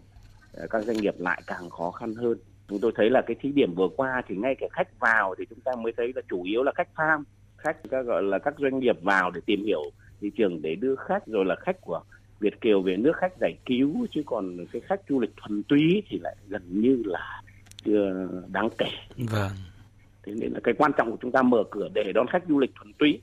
à, 0.58 0.64
các 0.70 0.84
doanh 0.84 0.98
nghiệp 0.98 1.16
lại 1.18 1.42
càng 1.48 1.70
khó 1.70 1.92
khăn 1.92 2.14
hơn. 2.16 2.38
Chúng 2.68 2.80
tôi 2.80 2.92
thấy 2.96 3.10
là 3.10 3.22
cái 3.22 3.36
thí 3.40 3.52
điểm 3.52 3.74
vừa 3.76 3.88
qua 3.98 4.22
thì 4.28 4.36
ngay 4.36 4.56
cả 4.60 4.68
khách 4.72 5.00
vào 5.00 5.36
thì 5.38 5.46
chúng 5.50 5.60
ta 5.60 5.72
mới 5.76 5.94
thấy 5.98 6.12
là 6.16 6.22
chủ 6.30 6.44
yếu 6.44 6.64
là 6.64 6.72
khách 6.76 6.90
farm 6.96 7.24
khách 7.64 7.78
các 7.90 8.02
gọi 8.02 8.24
là 8.24 8.40
các 8.40 8.54
doanh 8.60 8.80
nghiệp 8.80 9.02
vào 9.02 9.32
để 9.32 9.42
tìm 9.46 9.64
hiểu 9.66 9.82
thị 10.22 10.32
trường 10.38 10.62
để 10.62 10.76
đưa 10.76 10.96
khách 10.96 11.26
rồi 11.26 11.46
là 11.46 11.56
khách 11.56 11.82
của 11.82 12.02
Việt 12.40 12.62
kiều 12.62 12.82
về 12.82 12.98
nước 12.98 13.12
khách 13.16 13.38
giải 13.42 13.58
cứu 13.66 14.08
chứ 14.12 14.22
còn 14.26 14.66
cái 14.72 14.82
khách 14.82 15.02
du 15.10 15.20
lịch 15.20 15.32
thuần 15.38 15.64
túy 15.64 16.04
thì 16.10 16.20
lại 16.24 16.36
gần 16.48 16.82
như 16.82 17.04
là 17.06 17.42
chưa 17.84 18.28
đáng 18.48 18.70
kể. 18.78 18.90
Vâng. 19.18 19.52
Thế 20.24 20.34
nên 20.40 20.52
là 20.54 20.60
cái 20.64 20.74
quan 20.78 20.92
trọng 20.98 21.12
của 21.12 21.18
chúng 21.22 21.32
ta 21.32 21.42
mở 21.42 21.64
cửa 21.72 21.88
để 21.94 22.12
đón 22.16 22.28
khách 22.28 22.44
du 22.50 22.60
lịch 22.60 22.72
thuần 22.76 22.94
túy. 22.94 23.22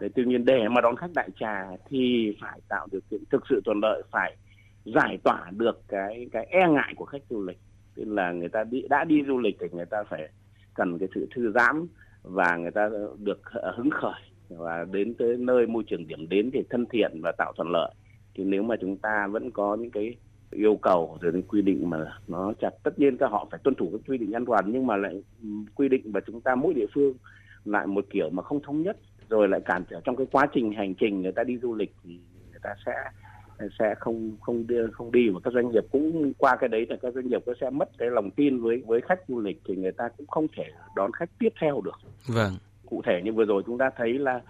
Để 0.00 0.08
tuy 0.14 0.24
nhiên 0.24 0.44
để 0.44 0.68
mà 0.68 0.80
đón 0.80 0.96
khách 0.96 1.10
đại 1.14 1.28
trà 1.40 1.64
thì 1.88 2.32
phải 2.40 2.60
tạo 2.68 2.86
điều 2.92 3.00
kiện 3.10 3.20
thực 3.30 3.42
sự 3.50 3.60
thuận 3.64 3.80
lợi 3.82 4.02
phải 4.10 4.36
giải 4.84 5.18
tỏa 5.24 5.50
được 5.56 5.80
cái 5.88 6.28
cái 6.32 6.46
e 6.50 6.68
ngại 6.68 6.92
của 6.96 7.04
khách 7.04 7.22
du 7.30 7.44
lịch. 7.46 7.58
Tức 7.94 8.04
là 8.06 8.32
người 8.32 8.48
ta 8.48 8.64
đi 8.64 8.82
đã 8.90 9.04
đi 9.04 9.22
du 9.26 9.38
lịch 9.38 9.56
thì 9.60 9.66
người 9.72 9.86
ta 9.86 10.02
phải 10.10 10.28
cần 10.74 10.98
cái 10.98 11.08
sự 11.14 11.28
thư 11.34 11.52
giãn 11.52 11.86
và 12.22 12.56
người 12.56 12.70
ta 12.70 12.90
được 13.18 13.40
hứng 13.74 13.90
khởi 13.90 14.20
và 14.48 14.86
đến 14.92 15.14
tới 15.14 15.36
nơi 15.36 15.66
môi 15.66 15.82
trường 15.86 16.06
điểm 16.06 16.28
đến 16.28 16.50
thì 16.52 16.62
thân 16.70 16.86
thiện 16.86 17.20
và 17.22 17.32
tạo 17.38 17.52
thuận 17.56 17.70
lợi. 17.70 17.94
Thì 18.34 18.44
nếu 18.44 18.62
mà 18.62 18.76
chúng 18.80 18.96
ta 18.96 19.26
vẫn 19.30 19.50
có 19.50 19.76
những 19.76 19.90
cái 19.90 20.14
yêu 20.50 20.76
cầu 20.76 21.18
rồi 21.20 21.32
những 21.32 21.42
quy 21.42 21.62
định 21.62 21.90
mà 21.90 21.98
nó 22.28 22.52
chặt, 22.60 22.70
tất 22.82 22.98
nhiên 22.98 23.16
các 23.16 23.30
họ 23.30 23.48
phải 23.50 23.60
tuân 23.64 23.74
thủ 23.74 23.88
các 23.92 24.00
quy 24.08 24.18
định 24.18 24.32
an 24.32 24.46
toàn, 24.46 24.64
nhưng 24.72 24.86
mà 24.86 24.96
lại 24.96 25.22
quy 25.74 25.88
định 25.88 26.12
và 26.12 26.20
chúng 26.26 26.40
ta 26.40 26.54
mỗi 26.54 26.74
địa 26.74 26.86
phương 26.94 27.14
lại 27.64 27.86
một 27.86 28.04
kiểu 28.10 28.30
mà 28.30 28.42
không 28.42 28.62
thống 28.62 28.82
nhất, 28.82 28.96
rồi 29.28 29.48
lại 29.48 29.60
cản 29.64 29.84
trở 29.90 30.00
trong 30.04 30.16
cái 30.16 30.26
quá 30.32 30.46
trình 30.54 30.72
hành 30.72 30.94
trình 30.94 31.22
người 31.22 31.32
ta 31.32 31.44
đi 31.44 31.58
du 31.58 31.74
lịch 31.74 31.94
thì 32.04 32.20
người 32.50 32.60
ta 32.62 32.74
sẽ 32.86 32.92
sẽ 33.78 33.94
không 33.98 34.36
không 34.40 34.66
đưa 34.66 34.86
không 34.86 35.12
đi 35.12 35.28
và 35.28 35.40
các 35.44 35.52
doanh 35.52 35.70
nghiệp 35.70 35.84
cũng 35.92 36.32
qua 36.38 36.56
cái 36.56 36.68
đấy 36.68 36.86
là 36.88 36.96
các 37.02 37.14
doanh 37.14 37.28
nghiệp 37.28 37.42
sẽ 37.60 37.70
mất 37.70 37.88
cái 37.98 38.10
lòng 38.10 38.30
tin 38.30 38.60
với 38.60 38.82
với 38.86 39.00
khách 39.00 39.20
du 39.28 39.40
lịch 39.40 39.60
thì 39.68 39.76
người 39.76 39.92
ta 39.92 40.08
cũng 40.16 40.26
không 40.26 40.46
thể 40.56 40.64
đón 40.96 41.12
khách 41.12 41.30
tiếp 41.38 41.52
theo 41.60 41.80
được. 41.84 41.98
Vâng. 42.26 42.52
Cụ 42.86 43.02
thể 43.06 43.20
như 43.24 43.32
vừa 43.32 43.44
rồi 43.44 43.62
chúng 43.66 43.78
ta 43.78 43.90
thấy 43.96 44.18
là 44.18 44.40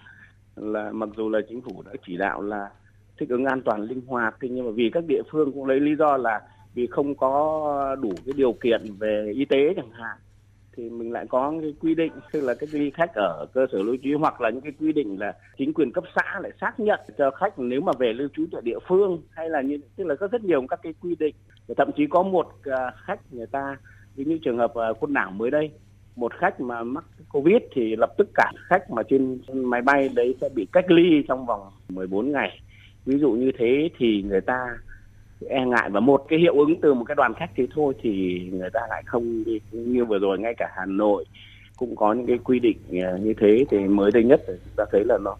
là 0.56 0.92
mặc 0.92 1.08
dù 1.16 1.28
là 1.28 1.38
chính 1.48 1.60
phủ 1.60 1.82
đã 1.86 1.92
chỉ 2.06 2.16
đạo 2.16 2.42
là 2.42 2.70
thích 3.18 3.28
ứng 3.28 3.44
an 3.44 3.62
toàn 3.62 3.82
linh 3.82 4.00
hoạt 4.06 4.36
thì 4.40 4.48
nhưng 4.48 4.64
mà 4.66 4.70
vì 4.74 4.90
các 4.92 5.04
địa 5.08 5.22
phương 5.30 5.52
cũng 5.52 5.66
lấy 5.66 5.80
lý 5.80 5.96
do 5.98 6.16
là 6.16 6.40
vì 6.74 6.86
không 6.86 7.14
có 7.14 7.96
đủ 8.00 8.12
cái 8.26 8.32
điều 8.36 8.52
kiện 8.52 8.82
về 8.98 9.32
y 9.34 9.44
tế 9.44 9.74
chẳng 9.76 9.90
hạn 9.90 10.16
thì 10.76 10.90
mình 10.90 11.12
lại 11.12 11.26
có 11.28 11.52
cái 11.60 11.74
quy 11.80 11.94
định, 11.94 12.12
tức 12.32 12.40
là 12.40 12.54
cái 12.54 12.68
ly 12.72 12.90
khách 12.90 13.14
ở 13.14 13.46
cơ 13.54 13.66
sở 13.72 13.78
lưu 13.78 13.96
trú 14.02 14.18
hoặc 14.18 14.40
là 14.40 14.50
những 14.50 14.60
cái 14.60 14.72
quy 14.80 14.92
định 14.92 15.20
là 15.20 15.32
chính 15.58 15.72
quyền 15.72 15.92
cấp 15.92 16.04
xã 16.16 16.40
lại 16.40 16.52
xác 16.60 16.80
nhận 16.80 17.00
cho 17.18 17.30
khách 17.30 17.58
nếu 17.58 17.80
mà 17.80 17.92
về 17.98 18.12
lưu 18.12 18.28
trú 18.36 18.46
tại 18.52 18.62
địa 18.64 18.78
phương 18.88 19.22
hay 19.30 19.50
là 19.50 19.60
như, 19.62 19.78
tức 19.96 20.04
là 20.04 20.14
có 20.14 20.28
rất 20.32 20.44
nhiều 20.44 20.66
các 20.68 20.80
cái 20.82 20.94
quy 21.00 21.16
định. 21.18 21.34
Thậm 21.76 21.90
chí 21.96 22.06
có 22.06 22.22
một 22.22 22.46
à, 22.64 22.92
khách 23.04 23.20
người 23.32 23.46
ta, 23.46 23.76
ví 24.16 24.24
như 24.24 24.38
trường 24.44 24.58
hợp 24.58 24.74
à, 24.74 24.88
quân 25.00 25.14
đảo 25.14 25.30
mới 25.30 25.50
đây, 25.50 25.70
một 26.16 26.34
khách 26.34 26.60
mà 26.60 26.82
mắc 26.82 27.04
covid 27.28 27.62
thì 27.74 27.96
lập 27.96 28.10
tức 28.18 28.28
cả 28.34 28.52
khách 28.68 28.90
mà 28.90 29.02
trên 29.02 29.40
máy 29.52 29.82
bay 29.82 30.08
đấy 30.14 30.36
sẽ 30.40 30.48
bị 30.54 30.66
cách 30.72 30.90
ly 30.90 31.22
trong 31.28 31.46
vòng 31.46 31.60
14 31.88 32.32
ngày. 32.32 32.60
Ví 33.06 33.18
dụ 33.18 33.32
như 33.32 33.52
thế 33.58 33.88
thì 33.98 34.22
người 34.22 34.40
ta 34.40 34.78
e 35.48 35.64
ngại 35.66 35.90
và 35.90 36.00
một 36.00 36.24
cái 36.28 36.38
hiệu 36.38 36.54
ứng 36.58 36.80
từ 36.80 36.94
một 36.94 37.04
cái 37.04 37.14
đoàn 37.14 37.34
khách 37.34 37.50
thế 37.56 37.66
thôi 37.74 37.94
thì 38.02 38.40
người 38.52 38.70
ta 38.72 38.80
lại 38.90 39.02
không 39.06 39.44
đi 39.44 39.60
như 39.72 40.04
vừa 40.04 40.18
rồi 40.18 40.38
ngay 40.38 40.54
cả 40.58 40.68
Hà 40.76 40.86
Nội 40.86 41.24
cũng 41.76 41.96
có 41.96 42.12
những 42.12 42.26
cái 42.26 42.38
quy 42.44 42.58
định 42.58 42.78
à, 42.92 43.12
như 43.22 43.34
thế 43.40 43.64
thì 43.70 43.78
mới 43.78 44.10
đây 44.10 44.24
nhất 44.24 44.40
thì 44.46 44.52
chúng 44.64 44.74
ta 44.76 44.84
thấy 44.92 45.04
là 45.04 45.18
nó 45.18 45.36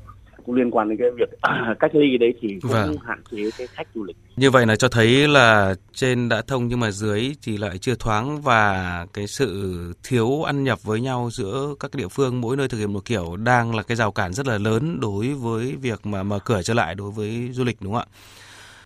cũng 0.47 0.55
liên 0.55 0.71
quan 0.71 0.89
đến 0.89 0.99
cái 0.99 1.11
việc 1.11 1.29
cách 1.81 1.95
ly 1.95 2.19
đấy 2.19 2.35
thì 2.41 2.59
cũng 2.63 2.71
vâng. 2.71 2.97
hạn 3.07 3.23
chế 3.31 3.51
cái 3.59 3.67
khách 3.73 3.87
du 3.95 4.05
lịch. 4.05 4.17
Như 4.37 4.51
vậy 4.51 4.67
là 4.67 4.77
cho 4.77 4.89
thấy 4.89 5.29
là 5.29 5.75
trên 5.93 6.29
đã 6.29 6.43
thông 6.47 6.69
nhưng 6.69 6.81
mà 6.81 6.91
dưới 6.91 7.33
thì 7.43 7.57
lại 7.57 7.79
chưa 7.79 7.95
thoáng 7.95 8.41
và 8.41 9.07
cái 9.13 9.27
sự 9.27 9.75
thiếu 10.03 10.43
ăn 10.43 10.65
nhập 10.65 10.83
với 10.83 11.01
nhau 11.01 11.29
giữa 11.33 11.75
các 11.81 11.91
địa 11.95 12.09
phương 12.09 12.41
mỗi 12.41 12.57
nơi 12.57 12.69
thực 12.69 12.79
hiện 12.79 12.93
một 12.93 13.05
kiểu 13.05 13.37
đang 13.37 13.75
là 13.75 13.83
cái 13.83 13.97
rào 13.97 14.13
cản 14.13 14.33
rất 14.33 14.47
là 14.47 14.59
lớn 14.59 15.01
đối 15.01 15.29
với 15.29 15.77
việc 15.81 16.07
mà 16.07 16.23
mở 16.23 16.39
cửa 16.45 16.63
trở 16.63 16.75
lại 16.75 16.95
đối 16.95 17.11
với 17.11 17.49
du 17.53 17.65
lịch 17.65 17.77
đúng 17.81 17.93
không 17.93 18.03
ạ? 18.03 18.17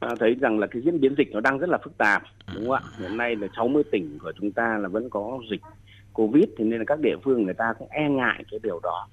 Thấy 0.00 0.34
rằng 0.40 0.58
là 0.58 0.66
cái 0.66 0.82
diễn 0.82 1.00
biến 1.00 1.14
dịch 1.18 1.32
nó 1.32 1.40
đang 1.40 1.58
rất 1.58 1.68
là 1.68 1.78
phức 1.84 1.98
tạp 1.98 2.22
đúng 2.54 2.64
không 2.64 2.72
ạ? 2.72 2.80
Hiện 2.98 3.16
nay 3.16 3.36
là 3.36 3.48
60 3.56 3.82
tỉnh 3.92 4.18
của 4.22 4.32
chúng 4.40 4.52
ta 4.52 4.78
là 4.78 4.88
vẫn 4.88 5.10
có 5.10 5.38
dịch 5.50 5.60
covid 6.12 6.44
thì 6.56 6.64
nên 6.64 6.78
là 6.78 6.84
các 6.86 7.00
địa 7.00 7.16
phương 7.24 7.42
người 7.42 7.54
ta 7.54 7.74
cũng 7.78 7.88
e 7.90 8.08
ngại 8.08 8.44
cái 8.50 8.60
điều 8.62 8.80
đó. 8.82 9.08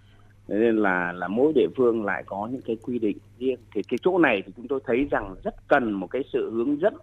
Nên 0.47 0.77
là 0.77 1.11
là 1.11 1.27
mỗi 1.27 1.53
địa 1.55 1.67
phương 1.77 2.05
lại 2.05 2.23
có 2.25 2.49
những 2.51 2.61
cái 2.61 2.77
quy 2.81 2.99
định 2.99 3.17
riêng. 3.39 3.59
Thì 3.75 3.81
cái 3.83 3.97
chỗ 4.01 4.17
này 4.17 4.43
thì 4.45 4.53
chúng 4.57 4.67
tôi 4.67 4.79
thấy 4.85 5.07
rằng 5.11 5.35
rất 5.43 5.67
cần 5.67 5.91
một 5.91 6.07
cái 6.07 6.21
sự 6.33 6.51
hướng 6.53 6.81
dẫn 6.81 6.93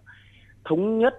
thống 0.65 0.99
nhất 0.99 1.13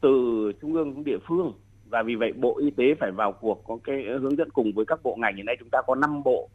từ 0.00 0.52
trung 0.60 0.74
ương 0.74 0.94
đến 0.94 1.04
địa 1.04 1.18
phương. 1.28 1.52
Và 1.90 2.02
vì 2.02 2.14
vậy 2.14 2.32
bộ 2.32 2.58
y 2.58 2.70
tế 2.70 2.94
phải 3.00 3.10
vào 3.10 3.32
cuộc 3.32 3.64
có 3.66 3.78
cái 3.84 4.04
hướng 4.20 4.36
dẫn 4.36 4.50
cùng 4.50 4.72
với 4.72 4.84
các 4.86 5.00
bộ 5.02 5.16
ngành. 5.16 5.36
Hiện 5.36 5.46
nay 5.46 5.56
chúng 5.60 5.70
ta 5.70 5.78
có 5.86 5.94
5 5.94 6.22
bộ 6.22 6.48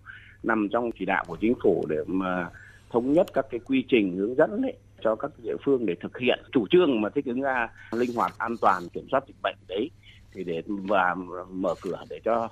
nằm 0.44 0.68
trong 0.72 0.92
chỉ 1.00 1.06
đạo 1.06 1.24
của 1.28 1.38
chính 1.42 1.54
phủ 1.64 1.86
để 1.90 1.98
mà 2.08 2.50
thống 2.94 3.14
nhất 3.14 3.28
các 3.34 3.46
cái 3.50 3.60
quy 3.60 3.86
trình 3.90 4.18
hướng 4.18 4.36
dẫn 4.36 4.62
ấy, 4.62 4.74
cho 5.02 5.16
các 5.16 5.32
địa 5.44 5.56
phương 5.66 5.86
để 5.86 5.96
thực 6.02 6.18
hiện 6.18 6.40
chủ 6.52 6.68
trương 6.72 7.02
mà 7.02 7.10
thích 7.10 7.26
ứng 7.26 7.42
ra 7.42 7.70
linh 7.92 8.16
hoạt 8.16 8.34
an 8.38 8.56
toàn 8.62 8.84
kiểm 8.94 9.08
soát 9.12 9.24
dịch 9.28 9.36
bệnh 9.44 9.56
đấy 9.68 9.90
thì 10.34 10.44
để 10.44 10.62
và 10.68 11.16
mở 11.52 11.76
cửa 11.82 12.04
để 12.10 12.20
cho 12.26 12.50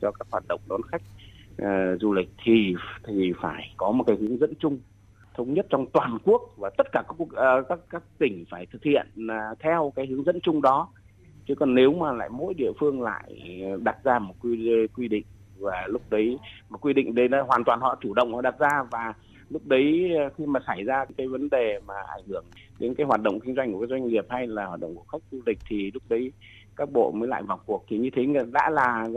cho 0.00 0.10
các 0.10 0.26
hoạt 0.30 0.44
động 0.48 0.60
đón 0.68 0.80
khách 0.82 1.02
uh, 1.62 2.00
du 2.00 2.12
lịch 2.12 2.28
thì 2.44 2.74
thì 3.06 3.32
phải 3.42 3.74
có 3.76 3.92
một 3.92 4.04
cái 4.06 4.16
hướng 4.20 4.38
dẫn 4.38 4.52
chung 4.60 4.78
thống 5.34 5.54
nhất 5.54 5.66
trong 5.70 5.86
toàn 5.86 6.18
quốc 6.24 6.42
và 6.56 6.70
tất 6.78 6.86
cả 6.92 7.02
các 7.08 7.22
uh, 7.22 7.68
các 7.68 7.78
các 7.90 8.02
tỉnh 8.18 8.44
phải 8.50 8.66
thực 8.66 8.82
hiện 8.82 9.06
uh, 9.24 9.58
theo 9.58 9.92
cái 9.96 10.06
hướng 10.06 10.24
dẫn 10.24 10.40
chung 10.40 10.62
đó. 10.62 10.88
Chứ 11.48 11.54
còn 11.54 11.74
nếu 11.74 11.92
mà 11.92 12.12
lại 12.12 12.28
mỗi 12.32 12.54
địa 12.54 12.72
phương 12.80 13.02
lại 13.02 13.32
đặt 13.80 13.96
ra 14.04 14.18
một 14.18 14.34
quy 14.40 14.70
quy 14.96 15.08
định 15.08 15.24
và 15.58 15.86
lúc 15.88 16.02
đấy 16.10 16.38
mà 16.70 16.78
quy 16.78 16.92
định 16.92 17.14
đấy 17.14 17.28
là 17.28 17.42
hoàn 17.42 17.64
toàn 17.64 17.80
họ 17.80 17.98
chủ 18.00 18.14
động 18.14 18.34
họ 18.34 18.40
đặt 18.40 18.58
ra 18.58 18.82
và 18.90 19.14
lúc 19.52 19.66
đấy 19.66 20.10
khi 20.38 20.46
mà 20.46 20.60
xảy 20.66 20.84
ra 20.84 21.04
cái 21.16 21.26
vấn 21.26 21.48
đề 21.50 21.80
mà 21.86 21.94
ảnh 22.08 22.22
hưởng 22.28 22.44
đến 22.78 22.94
cái 22.94 23.06
hoạt 23.06 23.22
động 23.22 23.40
kinh 23.40 23.54
doanh 23.54 23.72
của 23.72 23.80
các 23.80 23.88
doanh 23.90 24.08
nghiệp 24.08 24.26
hay 24.28 24.46
là 24.46 24.66
hoạt 24.66 24.80
động 24.80 24.94
của 24.94 25.04
khách 25.12 25.22
du 25.30 25.38
lịch 25.46 25.58
thì 25.68 25.90
lúc 25.94 26.02
đấy 26.08 26.32
các 26.76 26.92
bộ 26.92 27.12
mới 27.12 27.28
lại 27.28 27.42
vào 27.42 27.60
cuộc. 27.66 27.84
Thì 27.88 27.98
như 27.98 28.10
thế 28.16 28.26
đã 28.52 28.70
là 28.70 29.08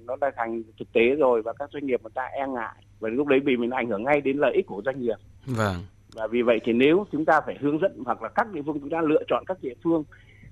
nó 0.00 0.16
đã 0.20 0.30
thành 0.36 0.62
thực 0.78 0.92
tế 0.92 1.14
rồi 1.18 1.42
và 1.42 1.52
các 1.52 1.70
doanh 1.72 1.86
nghiệp 1.86 2.02
người 2.02 2.10
ta 2.14 2.22
e 2.22 2.46
ngại. 2.48 2.84
Và 3.00 3.08
lúc 3.08 3.26
đấy 3.26 3.40
vì 3.44 3.56
mình 3.56 3.70
ảnh 3.70 3.88
hưởng 3.88 4.04
ngay 4.04 4.20
đến 4.20 4.36
lợi 4.36 4.52
ích 4.54 4.66
của 4.66 4.82
doanh 4.84 5.00
nghiệp. 5.00 5.16
Vâng. 5.46 5.76
Và 6.14 6.26
vì 6.26 6.42
vậy 6.42 6.60
thì 6.64 6.72
nếu 6.72 7.06
chúng 7.12 7.24
ta 7.24 7.40
phải 7.46 7.56
hướng 7.60 7.78
dẫn 7.78 8.02
hoặc 8.04 8.22
là 8.22 8.28
các 8.28 8.52
địa 8.52 8.62
phương 8.66 8.80
chúng 8.80 8.90
ta 8.90 9.00
lựa 9.00 9.22
chọn 9.28 9.44
các 9.46 9.56
địa 9.62 9.74
phương 9.82 10.04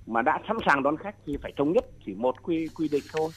mà 0.07 0.23
đã 0.23 0.39
sẵn 0.49 0.57
sàng 0.67 0.83
đón 0.83 0.97
khách 0.97 1.15
thì 1.27 1.37
phải 1.43 1.53
thống 1.57 1.73
nhất 1.73 1.85
chỉ 2.07 2.15
một 2.15 2.43
quy 2.43 2.69
quy 2.77 2.89
định 2.93 3.03
thôi. 3.13 3.31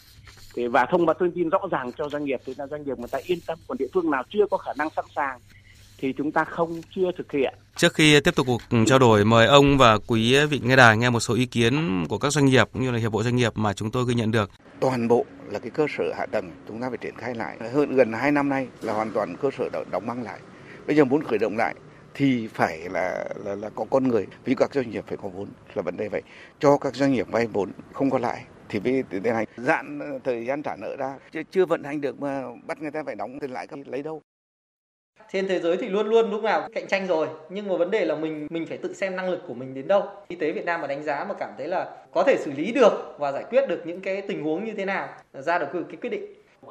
Thì 0.56 0.68
và 0.68 0.86
thông 0.86 1.06
báo 1.06 1.14
thông 1.14 1.32
tin 1.32 1.50
rõ 1.50 1.60
ràng 1.72 1.92
cho 1.98 2.10
doanh 2.10 2.26
nghiệp 2.26 2.40
thì 2.46 2.54
là 2.58 2.68
doanh 2.68 2.84
nghiệp 2.84 2.98
người 2.98 3.08
ta 3.12 3.20
yên 3.26 3.40
tâm 3.48 3.60
còn 3.68 3.78
địa 3.78 3.88
phương 3.94 4.12
nào 4.12 4.24
chưa 4.30 4.46
có 4.52 4.58
khả 4.58 4.72
năng 4.78 4.90
sẵn 4.90 5.06
sàng 5.16 5.40
thì 5.98 6.14
chúng 6.18 6.32
ta 6.32 6.44
không 6.44 6.82
chưa 6.96 7.12
thực 7.18 7.32
hiện. 7.32 7.54
Trước 7.76 7.94
khi 7.94 8.20
tiếp 8.20 8.36
tục 8.36 8.48
cuộc 8.48 8.62
trao 8.88 9.00
đổi, 9.00 9.26
mời 9.26 9.48
ông 9.48 9.78
và 9.78 9.98
quý 10.08 10.46
vị 10.46 10.62
nghe 10.64 10.76
đài 10.76 10.98
nghe 10.98 11.10
một 11.10 11.20
số 11.20 11.36
ý 11.36 11.46
kiến 11.46 12.06
của 12.10 12.18
các 12.18 12.34
doanh 12.34 12.46
nghiệp 12.46 12.68
cũng 12.74 12.84
như 12.84 12.92
là 12.92 12.98
hiệp 13.00 13.14
hội 13.14 13.24
doanh 13.24 13.36
nghiệp 13.36 13.52
mà 13.56 13.74
chúng 13.74 13.92
tôi 13.92 14.06
ghi 14.08 14.14
nhận 14.14 14.32
được. 14.32 14.52
Toàn 14.80 15.08
bộ 15.08 15.26
là 15.52 15.60
cái 15.60 15.70
cơ 15.70 15.86
sở 15.98 16.04
hạ 16.18 16.26
tầng 16.26 16.52
chúng 16.68 16.82
ta 16.82 16.90
phải 16.90 16.98
triển 16.98 17.16
khai 17.18 17.36
lại. 17.36 17.58
Hơn 17.74 17.96
gần 17.96 18.14
2 18.14 18.32
năm 18.32 18.50
nay 18.50 18.68
là 18.82 18.94
hoàn 18.94 19.12
toàn 19.12 19.36
cơ 19.42 19.50
sở 19.58 19.70
đóng 19.92 20.08
băng 20.08 20.24
lại. 20.24 20.40
Bây 20.88 20.96
giờ 20.96 21.06
muốn 21.06 21.24
khởi 21.24 21.38
động 21.38 21.58
lại 21.58 21.76
thì 22.14 22.48
phải 22.48 22.90
là 22.90 23.26
là 23.46 23.56
là 23.56 23.70
có 23.70 23.86
con 23.90 24.08
người 24.08 24.28
vì 24.46 24.56
các 24.56 24.74
doanh 24.74 24.92
nghiệp 24.92 25.04
phải 25.08 25.18
có 25.18 25.30
vốn 25.30 25.48
là 25.74 25.82
vấn 25.82 25.98
đề 25.98 26.10
vậy 26.10 26.22
cho 26.60 26.78
các 26.78 26.96
doanh 26.96 27.12
nghiệp 27.12 27.28
vay 27.32 27.48
vốn 27.48 27.72
không 27.94 28.10
có 28.10 28.18
lãi 28.18 28.46
thì 28.70 28.80
mới 28.80 29.04
tiến 29.10 29.36
hành 29.36 29.46
giãn 29.58 30.00
thời 30.24 30.46
gian 30.46 30.64
trả 30.64 30.76
nợ 30.76 30.96
ra 30.96 31.16
chưa, 31.32 31.42
chưa 31.52 31.66
vận 31.66 31.84
hành 31.84 32.02
được 32.02 32.22
mà 32.22 32.44
bắt 32.68 32.82
người 32.82 32.92
ta 32.92 33.04
phải 33.06 33.16
đóng 33.16 33.40
tiền 33.40 33.52
lãi 33.52 33.68
lấy 33.86 34.04
đâu 34.04 34.22
trên 35.34 35.48
thế 35.48 35.60
giới 35.60 35.78
thì 35.78 35.88
luôn 35.90 36.08
luôn 36.08 36.32
lúc 36.32 36.44
nào 36.44 36.68
cạnh 36.74 36.88
tranh 36.88 37.08
rồi, 37.08 37.28
nhưng 37.50 37.68
mà 37.68 37.76
vấn 37.76 37.92
đề 37.92 38.06
là 38.06 38.16
mình 38.16 38.48
mình 38.50 38.66
phải 38.66 38.78
tự 38.78 38.94
xem 38.94 39.16
năng 39.16 39.30
lực 39.30 39.42
của 39.48 39.54
mình 39.54 39.74
đến 39.74 39.88
đâu. 39.88 40.04
Y 40.28 40.36
tế 40.36 40.52
Việt 40.52 40.66
Nam 40.66 40.82
mà 40.82 40.88
đánh 40.88 41.04
giá 41.04 41.26
mà 41.30 41.34
cảm 41.40 41.50
thấy 41.58 41.68
là 41.68 41.88
có 42.12 42.24
thể 42.24 42.36
xử 42.40 42.52
lý 42.52 42.72
được 42.72 43.16
và 43.18 43.32
giải 43.32 43.44
quyết 43.50 43.68
được 43.68 43.82
những 43.86 44.02
cái 44.02 44.22
tình 44.22 44.44
huống 44.44 44.66
như 44.66 44.74
thế 44.78 44.86
nào 44.86 45.08
ra 45.34 45.60
được 45.60 45.68
cái 45.74 45.98
quyết 46.02 46.10
định. 46.10 46.26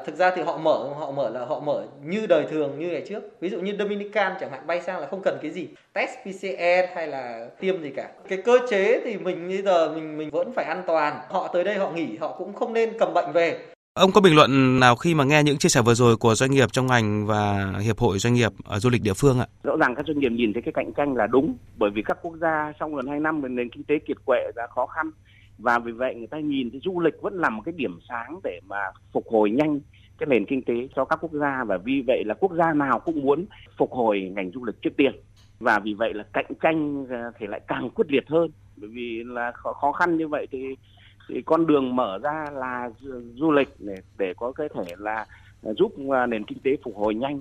Thực 0.06 0.16
ra 0.16 0.32
thì 0.36 0.42
họ 0.42 0.58
mở 0.58 0.88
họ 0.98 1.10
mở 1.10 1.30
là 1.30 1.44
họ 1.44 1.60
mở 1.60 1.84
như 2.04 2.26
đời 2.26 2.44
thường 2.50 2.78
như 2.78 2.88
ngày 2.88 3.02
trước. 3.08 3.22
Ví 3.40 3.48
dụ 3.48 3.60
như 3.60 3.76
Dominican 3.78 4.32
chẳng 4.40 4.50
hạn, 4.50 4.66
bay 4.66 4.80
sang 4.80 5.00
là 5.00 5.06
không 5.06 5.22
cần 5.24 5.38
cái 5.42 5.50
gì. 5.50 5.68
Test 5.92 6.10
PCR 6.22 6.94
hay 6.94 7.06
là 7.06 7.48
tiêm 7.60 7.82
gì 7.82 7.90
cả. 7.96 8.08
Cái 8.28 8.38
cơ 8.44 8.58
chế 8.70 9.00
thì 9.04 9.16
mình 9.16 9.48
bây 9.48 9.62
giờ 9.62 9.92
mình 9.94 10.18
mình 10.18 10.30
vẫn 10.30 10.52
phải 10.52 10.64
an 10.64 10.82
toàn. 10.86 11.20
Họ 11.28 11.48
tới 11.52 11.64
đây 11.64 11.74
họ 11.74 11.90
nghỉ, 11.90 12.16
họ 12.16 12.34
cũng 12.38 12.52
không 12.52 12.72
nên 12.72 12.92
cầm 12.98 13.14
bệnh 13.14 13.32
về. 13.32 13.58
Ông 13.94 14.10
có 14.12 14.20
bình 14.20 14.34
luận 14.34 14.80
nào 14.80 14.96
khi 14.96 15.14
mà 15.14 15.24
nghe 15.24 15.42
những 15.42 15.58
chia 15.58 15.68
sẻ 15.68 15.82
vừa 15.82 15.94
rồi 15.94 16.16
của 16.16 16.34
doanh 16.34 16.50
nghiệp 16.50 16.72
trong 16.72 16.86
ngành 16.86 17.26
và 17.26 17.72
hiệp 17.82 17.98
hội 17.98 18.18
doanh 18.18 18.34
nghiệp 18.34 18.52
ở 18.64 18.78
du 18.78 18.90
lịch 18.90 19.02
địa 19.02 19.12
phương 19.16 19.38
ạ? 19.40 19.46
Rõ 19.62 19.76
ràng 19.76 19.94
các 19.94 20.06
doanh 20.06 20.18
nghiệp 20.18 20.28
nhìn 20.28 20.52
thấy 20.52 20.62
cái 20.62 20.72
cạnh 20.72 20.92
tranh 20.96 21.14
là 21.14 21.26
đúng, 21.26 21.56
bởi 21.78 21.90
vì 21.94 22.02
các 22.02 22.18
quốc 22.22 22.36
gia 22.40 22.72
trong 22.80 22.94
gần 22.94 23.06
2 23.06 23.20
năm 23.20 23.56
nền 23.56 23.70
kinh 23.70 23.84
tế 23.84 23.94
kiệt 24.06 24.16
quệ 24.24 24.38
đã 24.56 24.66
khó 24.74 24.86
khăn 24.86 25.10
và 25.58 25.78
vì 25.78 25.92
vậy 25.92 26.14
người 26.14 26.26
ta 26.26 26.40
nhìn 26.40 26.70
thấy 26.70 26.80
du 26.84 27.00
lịch 27.00 27.14
vẫn 27.22 27.34
là 27.34 27.50
một 27.50 27.62
cái 27.64 27.74
điểm 27.76 27.98
sáng 28.08 28.40
để 28.44 28.60
mà 28.66 28.76
phục 29.12 29.24
hồi 29.28 29.50
nhanh 29.50 29.80
cái 30.18 30.26
nền 30.26 30.46
kinh 30.46 30.62
tế 30.62 30.74
cho 30.96 31.04
các 31.04 31.18
quốc 31.22 31.32
gia 31.32 31.64
và 31.64 31.78
vì 31.84 32.02
vậy 32.06 32.22
là 32.26 32.34
quốc 32.34 32.52
gia 32.58 32.72
nào 32.72 33.00
cũng 33.00 33.22
muốn 33.22 33.46
phục 33.78 33.92
hồi 33.92 34.20
ngành 34.34 34.50
du 34.54 34.64
lịch 34.64 34.82
trước 34.82 34.96
tiên 34.96 35.12
và 35.60 35.78
vì 35.78 35.94
vậy 35.94 36.14
là 36.14 36.24
cạnh 36.32 36.52
tranh 36.62 37.06
ờ, 37.10 37.32
thì 37.38 37.46
lại 37.46 37.60
càng 37.68 37.90
quyết 37.90 38.06
liệt 38.10 38.24
hơn 38.28 38.50
bởi 38.76 38.90
vì 38.92 39.22
là 39.26 39.52
khó 39.54 39.92
khăn 39.92 40.16
như 40.16 40.28
vậy 40.28 40.46
thì 40.52 40.58
thì 41.28 41.42
con 41.42 41.66
đường 41.66 41.96
mở 41.96 42.18
ra 42.22 42.46
là 42.52 42.90
du 43.34 43.52
lịch 43.52 43.68
để 43.78 43.96
để 44.18 44.34
có 44.36 44.52
cái 44.52 44.68
thể 44.74 44.94
là 44.98 45.26
giúp 45.62 45.92
à, 46.12 46.26
nền 46.26 46.44
kinh 46.44 46.58
tế 46.58 46.76
phục 46.84 46.96
hồi 46.96 47.14
nhanh. 47.14 47.40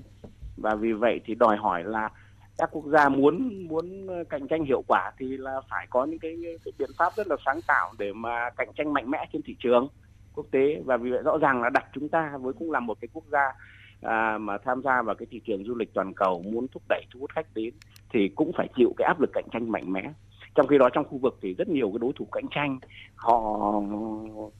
Và 0.57 0.75
vì 0.75 0.93
vậy 0.93 1.21
thì 1.25 1.35
đòi 1.35 1.57
hỏi 1.57 1.83
là 1.83 2.09
các 2.57 2.69
quốc 2.71 2.85
gia 2.85 3.09
muốn 3.09 3.67
muốn 3.67 4.07
cạnh 4.29 4.47
tranh 4.47 4.65
hiệu 4.65 4.83
quả 4.87 5.11
thì 5.17 5.37
là 5.37 5.61
phải 5.69 5.87
có 5.89 6.05
những 6.05 6.19
cái, 6.19 6.37
cái 6.65 6.73
biện 6.79 6.89
pháp 6.97 7.13
rất 7.15 7.27
là 7.27 7.35
sáng 7.45 7.59
tạo 7.67 7.91
để 7.99 8.13
mà 8.13 8.49
cạnh 8.57 8.69
tranh 8.75 8.93
mạnh 8.93 9.11
mẽ 9.11 9.25
trên 9.33 9.41
thị 9.41 9.55
trường 9.59 9.87
quốc 10.35 10.45
tế. 10.51 10.81
Và 10.85 10.97
vì 10.97 11.11
vậy 11.11 11.21
rõ 11.23 11.37
ràng 11.37 11.61
là 11.61 11.69
đặt 11.69 11.85
chúng 11.93 12.09
ta 12.09 12.37
với 12.41 12.53
cũng 12.53 12.71
là 12.71 12.79
một 12.79 12.97
cái 13.01 13.07
quốc 13.13 13.23
gia 13.31 13.53
à, 14.01 14.37
mà 14.37 14.57
tham 14.57 14.81
gia 14.83 15.01
vào 15.01 15.15
cái 15.15 15.27
thị 15.31 15.41
trường 15.45 15.63
du 15.63 15.75
lịch 15.75 15.93
toàn 15.93 16.13
cầu 16.13 16.41
muốn 16.41 16.67
thúc 16.67 16.83
đẩy 16.89 17.03
thu 17.13 17.19
hút 17.19 17.31
khách 17.35 17.47
đến 17.55 17.73
thì 18.13 18.29
cũng 18.35 18.51
phải 18.57 18.67
chịu 18.75 18.93
cái 18.97 19.05
áp 19.05 19.21
lực 19.21 19.29
cạnh 19.33 19.47
tranh 19.51 19.71
mạnh 19.71 19.91
mẽ 19.91 20.11
trong 20.55 20.67
khi 20.67 20.77
đó 20.77 20.89
trong 20.89 21.05
khu 21.05 21.17
vực 21.17 21.37
thì 21.41 21.53
rất 21.53 21.67
nhiều 21.67 21.89
cái 21.89 21.99
đối 21.99 22.13
thủ 22.15 22.27
cạnh 22.31 22.45
tranh 22.51 22.79
họ 23.15 23.37
uh, 23.37 24.53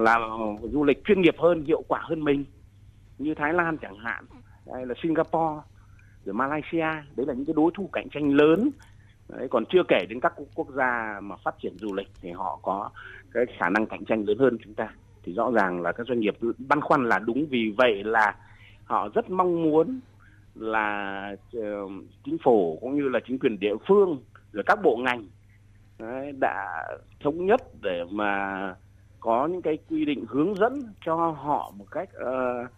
làm 0.00 0.20
du 0.72 0.84
lịch 0.84 1.04
chuyên 1.04 1.20
nghiệp 1.20 1.34
hơn 1.38 1.64
hiệu 1.64 1.82
quả 1.88 2.00
hơn 2.02 2.24
mình. 2.24 2.44
Như 3.18 3.34
Thái 3.34 3.54
Lan 3.54 3.76
chẳng 3.82 3.96
hạn 3.96 4.24
hay 4.72 4.86
là 4.86 4.94
Singapore 5.02 5.62
rồi 6.24 6.34
Malaysia 6.34 6.90
đấy 7.16 7.26
là 7.26 7.34
những 7.34 7.44
cái 7.46 7.54
đối 7.56 7.70
thủ 7.74 7.88
cạnh 7.92 8.08
tranh 8.10 8.34
lớn. 8.34 8.70
Đấy, 9.28 9.48
còn 9.50 9.64
chưa 9.66 9.82
kể 9.88 10.06
đến 10.08 10.20
các 10.20 10.32
quốc 10.54 10.68
gia 10.70 11.20
mà 11.22 11.36
phát 11.36 11.54
triển 11.62 11.78
du 11.78 11.94
lịch 11.94 12.08
thì 12.20 12.30
họ 12.30 12.58
có 12.62 12.90
cái 13.32 13.44
khả 13.58 13.68
năng 13.68 13.86
cạnh 13.86 14.04
tranh 14.04 14.24
lớn 14.24 14.38
hơn 14.38 14.58
chúng 14.64 14.74
ta. 14.74 14.88
Thì 15.22 15.32
rõ 15.32 15.50
ràng 15.50 15.82
là 15.82 15.92
các 15.92 16.06
doanh 16.06 16.20
nghiệp 16.20 16.36
băn 16.68 16.80
khoăn 16.80 17.08
là 17.08 17.18
đúng 17.18 17.46
vì 17.50 17.74
vậy 17.76 18.04
là 18.04 18.36
họ 18.84 19.08
rất 19.14 19.30
mong 19.30 19.62
muốn 19.62 20.00
là 20.54 21.36
uh, 21.58 21.92
chính 22.24 22.36
phủ 22.44 22.78
cũng 22.80 22.96
như 22.96 23.08
là 23.08 23.20
chính 23.26 23.38
quyền 23.38 23.58
địa 23.60 23.74
phương 23.88 24.18
rồi 24.54 24.64
các 24.66 24.82
bộ 24.82 24.96
ngành 24.96 25.26
đấy, 25.98 26.32
đã 26.40 26.84
thống 27.20 27.46
nhất 27.46 27.60
để 27.82 28.04
mà 28.10 28.74
có 29.20 29.46
những 29.46 29.62
cái 29.62 29.78
quy 29.90 30.04
định 30.04 30.24
hướng 30.28 30.54
dẫn 30.54 30.82
cho 31.04 31.14
họ 31.16 31.72
một 31.76 31.86
cách 31.90 32.08
uh, 32.16 32.70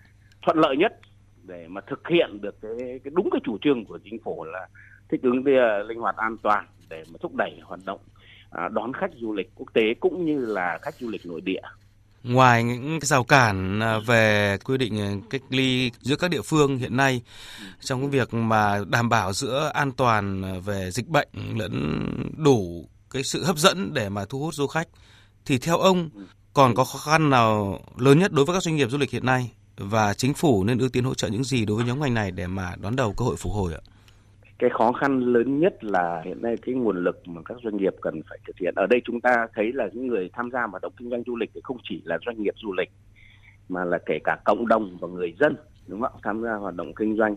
thuận 0.43 0.59
lợi 0.59 0.77
nhất 0.77 1.01
để 1.43 1.67
mà 1.69 1.81
thực 1.81 2.09
hiện 2.09 2.41
được 2.41 2.61
cái, 2.63 3.01
cái 3.05 3.11
đúng 3.15 3.31
cái 3.31 3.41
chủ 3.45 3.59
trương 3.59 3.85
của 3.85 3.99
chính 4.05 4.19
phủ 4.25 4.45
là 4.45 4.69
thích 5.09 5.23
ứng 5.23 5.45
ờ, 5.45 5.83
linh 5.83 5.99
hoạt 5.99 6.17
an 6.17 6.37
toàn 6.43 6.67
để 6.89 7.05
mà 7.13 7.19
thúc 7.21 7.35
đẩy 7.35 7.59
hoạt 7.63 7.81
động 7.87 8.01
uh, 8.67 8.73
đón 8.73 8.93
khách 8.93 9.11
du 9.15 9.33
lịch 9.33 9.51
quốc 9.55 9.75
tế 9.75 9.95
cũng 10.01 10.25
như 10.25 10.47
là 10.47 10.79
khách 10.83 10.95
du 10.95 11.09
lịch 11.09 11.27
nội 11.27 11.41
địa 11.41 11.63
ngoài 12.27 12.65
những 12.65 13.01
cái 13.01 13.07
rào 13.07 13.25
cản 13.25 13.81
à, 13.81 13.99
về 13.99 14.59
quy 14.65 14.77
định 14.79 15.01
à, 15.01 15.13
cách 15.31 15.43
ly 15.51 15.91
giữa 16.01 16.17
các 16.17 16.31
địa 16.31 16.43
phương 16.43 16.79
hiện 16.79 16.97
nay, 16.97 17.23
trong 17.81 18.01
cái 18.01 18.11
việc 18.11 18.35
mà 18.35 18.79
đảm 18.89 19.09
bảo 19.09 19.33
giữa 19.33 19.71
an 19.75 19.93
toàn 19.93 20.43
à, 20.43 20.53
về 20.65 20.91
dịch 20.91 21.09
bệnh 21.09 21.29
lẫn 21.57 22.07
đủ 22.37 22.89
cái 23.11 23.25
sự 23.25 23.45
hấp 23.45 23.59
dẫn 23.59 23.95
để 23.95 24.09
mà 24.09 24.25
thu 24.25 24.41
hút 24.41 24.55
du 24.55 24.67
khách, 24.67 24.89
thì 25.45 25.59
theo 25.59 25.79
ông 25.79 26.11
còn 26.53 26.75
có 26.75 26.85
khó 26.85 26.99
khăn 26.99 27.31
nào 27.31 27.81
lớn 27.97 28.19
nhất 28.19 28.33
đối 28.33 28.45
với 28.45 28.57
các 28.57 28.63
doanh 28.63 28.77
nghiệp 28.77 28.91
du 28.91 28.99
lịch 28.99 29.11
hiện 29.11 29.27
nay 29.27 29.51
và 29.77 30.15
chính 30.15 30.35
phủ 30.35 30.65
nên 30.65 30.79
ưu 30.79 30.89
tiên 30.89 31.05
hỗ 31.05 31.15
trợ 31.15 31.29
những 31.29 31.45
gì 31.45 31.65
đối 31.65 31.77
với 31.77 31.87
nhóm 31.87 32.01
ngành 32.01 32.15
này 32.15 32.31
để 32.31 32.47
mà 32.47 32.75
đón 32.81 32.97
đầu 32.97 33.15
cơ 33.17 33.25
hội 33.25 33.37
phục 33.37 33.53
hồi 33.53 33.75
ạ? 33.75 33.81
Cái 34.59 34.71
khó 34.71 34.93
khăn 34.93 35.21
lớn 35.21 35.61
nhất 35.61 35.85
là 35.85 36.23
hiện 36.25 36.43
nay 36.43 36.57
cái 36.63 36.75
nguồn 36.75 37.05
lực 37.05 37.29
mà 37.29 37.43
các 37.45 37.57
doanh 37.65 37.77
nghiệp 37.77 37.95
cần 38.01 38.23
phải 38.29 38.39
thực 38.47 38.57
hiện. 38.59 38.75
Ở 38.77 38.87
đây 38.87 39.01
chúng 39.05 39.21
ta 39.21 39.47
thấy 39.55 39.73
là 39.73 39.89
những 39.93 40.07
người 40.07 40.31
tham 40.33 40.51
gia 40.51 40.63
hoạt 40.63 40.83
động 40.83 40.93
kinh 40.97 41.11
doanh 41.11 41.23
du 41.27 41.37
lịch 41.37 41.51
thì 41.55 41.61
không 41.65 41.77
chỉ 41.89 42.03
là 42.05 42.19
doanh 42.27 42.43
nghiệp 42.43 42.55
du 42.57 42.73
lịch 42.73 42.91
mà 43.69 43.85
là 43.85 43.99
kể 44.07 44.19
cả 44.25 44.37
cộng 44.45 44.69
đồng 44.69 44.97
và 45.01 45.09
người 45.09 45.35
dân 45.41 45.57
đúng 45.87 46.01
không 46.01 46.21
tham 46.23 46.43
gia 46.43 46.55
hoạt 46.55 46.75
động 46.75 46.95
kinh 46.95 47.17
doanh 47.17 47.33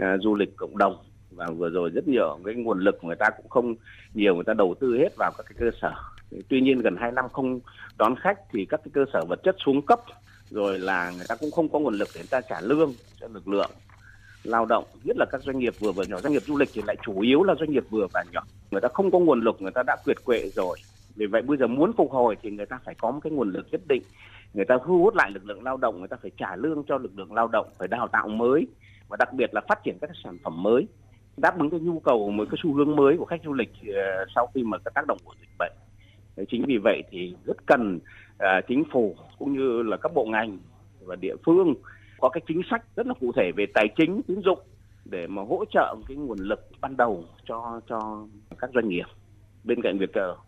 uh, 0.00 0.04
du 0.22 0.34
lịch 0.34 0.56
cộng 0.56 0.78
đồng. 0.78 0.96
Và 1.30 1.46
vừa 1.56 1.68
rồi 1.68 1.90
rất 1.90 2.08
nhiều 2.08 2.38
cái 2.44 2.54
nguồn 2.54 2.80
lực 2.80 3.04
người 3.04 3.16
ta 3.16 3.30
cũng 3.36 3.48
không 3.48 3.74
nhiều 4.14 4.34
người 4.34 4.44
ta 4.44 4.54
đầu 4.54 4.74
tư 4.80 4.96
hết 4.98 5.08
vào 5.18 5.32
các 5.38 5.46
cái 5.48 5.56
cơ 5.58 5.78
sở. 5.80 5.92
Tuy 6.48 6.60
nhiên 6.60 6.78
gần 6.78 6.96
2 6.96 7.12
năm 7.12 7.24
không 7.32 7.60
đón 7.98 8.14
khách 8.16 8.38
thì 8.52 8.64
các 8.64 8.80
cái 8.84 8.90
cơ 8.94 9.04
sở 9.12 9.24
vật 9.24 9.40
chất 9.42 9.56
xuống 9.64 9.86
cấp 9.86 10.00
rồi 10.50 10.78
là 10.78 11.10
người 11.16 11.26
ta 11.28 11.36
cũng 11.36 11.50
không 11.50 11.68
có 11.68 11.78
nguồn 11.78 11.94
lực 11.94 12.08
để 12.14 12.20
người 12.20 12.28
ta 12.30 12.40
trả 12.40 12.60
lương 12.60 12.92
cho 13.20 13.28
lực 13.28 13.48
lượng 13.48 13.70
lao 14.44 14.66
động, 14.66 14.84
nhất 15.04 15.16
là 15.16 15.26
các 15.30 15.42
doanh 15.42 15.58
nghiệp 15.58 15.74
vừa 15.80 15.92
và 15.92 16.04
nhỏ. 16.04 16.20
Doanh 16.20 16.32
nghiệp 16.32 16.42
du 16.46 16.56
lịch 16.56 16.68
thì 16.74 16.82
lại 16.86 16.96
chủ 17.02 17.20
yếu 17.20 17.42
là 17.42 17.54
doanh 17.54 17.70
nghiệp 17.70 17.84
vừa 17.90 18.06
và 18.12 18.24
nhỏ. 18.32 18.42
Người 18.70 18.80
ta 18.80 18.88
không 18.94 19.10
có 19.10 19.18
nguồn 19.18 19.40
lực, 19.40 19.62
người 19.62 19.72
ta 19.74 19.82
đã 19.86 19.96
quyệt 20.04 20.24
quệ 20.24 20.48
rồi. 20.54 20.78
Vì 21.16 21.26
vậy 21.26 21.42
bây 21.42 21.56
giờ 21.56 21.66
muốn 21.66 21.92
phục 21.96 22.10
hồi 22.10 22.36
thì 22.42 22.50
người 22.50 22.66
ta 22.66 22.78
phải 22.84 22.94
có 22.94 23.10
một 23.10 23.20
cái 23.24 23.30
nguồn 23.30 23.50
lực 23.52 23.66
nhất 23.70 23.80
định. 23.88 24.02
Người 24.54 24.64
ta 24.64 24.78
thu 24.86 25.02
hút 25.02 25.14
lại 25.14 25.30
lực 25.30 25.44
lượng 25.44 25.62
lao 25.62 25.76
động, 25.76 25.98
người 25.98 26.08
ta 26.08 26.16
phải 26.22 26.30
trả 26.36 26.56
lương 26.56 26.84
cho 26.88 26.98
lực 26.98 27.12
lượng 27.16 27.32
lao 27.32 27.48
động, 27.48 27.66
phải 27.78 27.88
đào 27.88 28.08
tạo 28.08 28.28
mới 28.28 28.66
và 29.08 29.16
đặc 29.16 29.32
biệt 29.32 29.54
là 29.54 29.60
phát 29.68 29.84
triển 29.84 29.98
các 30.00 30.10
sản 30.24 30.38
phẩm 30.44 30.62
mới, 30.62 30.86
đáp 31.36 31.58
ứng 31.58 31.70
cái 31.70 31.80
nhu 31.80 32.00
cầu, 32.00 32.30
một 32.30 32.44
cái 32.50 32.58
xu 32.62 32.74
hướng 32.74 32.96
mới 32.96 33.16
của 33.18 33.24
khách 33.24 33.40
du 33.44 33.52
lịch 33.52 33.72
ờ, 33.94 34.24
sau 34.34 34.48
khi 34.54 34.62
mà 34.62 34.78
các 34.84 34.94
tác 34.94 35.06
động 35.06 35.18
của 35.24 35.34
dịch 35.40 35.50
bệnh. 35.58 35.72
Chính 36.50 36.64
vì 36.66 36.78
vậy 36.78 37.02
thì 37.10 37.34
rất 37.44 37.66
cần 37.66 37.98
à, 38.38 38.60
chính 38.68 38.84
phủ 38.92 39.16
cũng 39.38 39.52
như 39.52 39.82
là 39.82 39.96
các 39.96 40.14
bộ 40.14 40.24
ngành 40.24 40.58
và 41.00 41.16
địa 41.16 41.34
phương 41.44 41.74
có 42.22 42.28
cái 42.28 42.42
chính 42.48 42.62
sách 42.70 42.82
rất 42.96 43.06
là 43.06 43.14
cụ 43.20 43.32
thể 43.36 43.52
về 43.56 43.66
tài 43.74 43.88
chính 43.96 44.22
tín 44.22 44.40
dụng 44.44 44.58
để 45.04 45.26
mà 45.26 45.42
hỗ 45.42 45.64
trợ 45.70 45.96
cái 46.08 46.16
nguồn 46.16 46.38
lực 46.38 46.68
ban 46.80 46.96
đầu 46.96 47.24
cho 47.48 47.80
cho 47.88 48.26
các 48.58 48.70
doanh 48.74 48.88
nghiệp. 48.88 49.06
Bên 49.64 49.82
cạnh 49.82 49.98
việc 49.98 50.10
uh, 50.10 50.38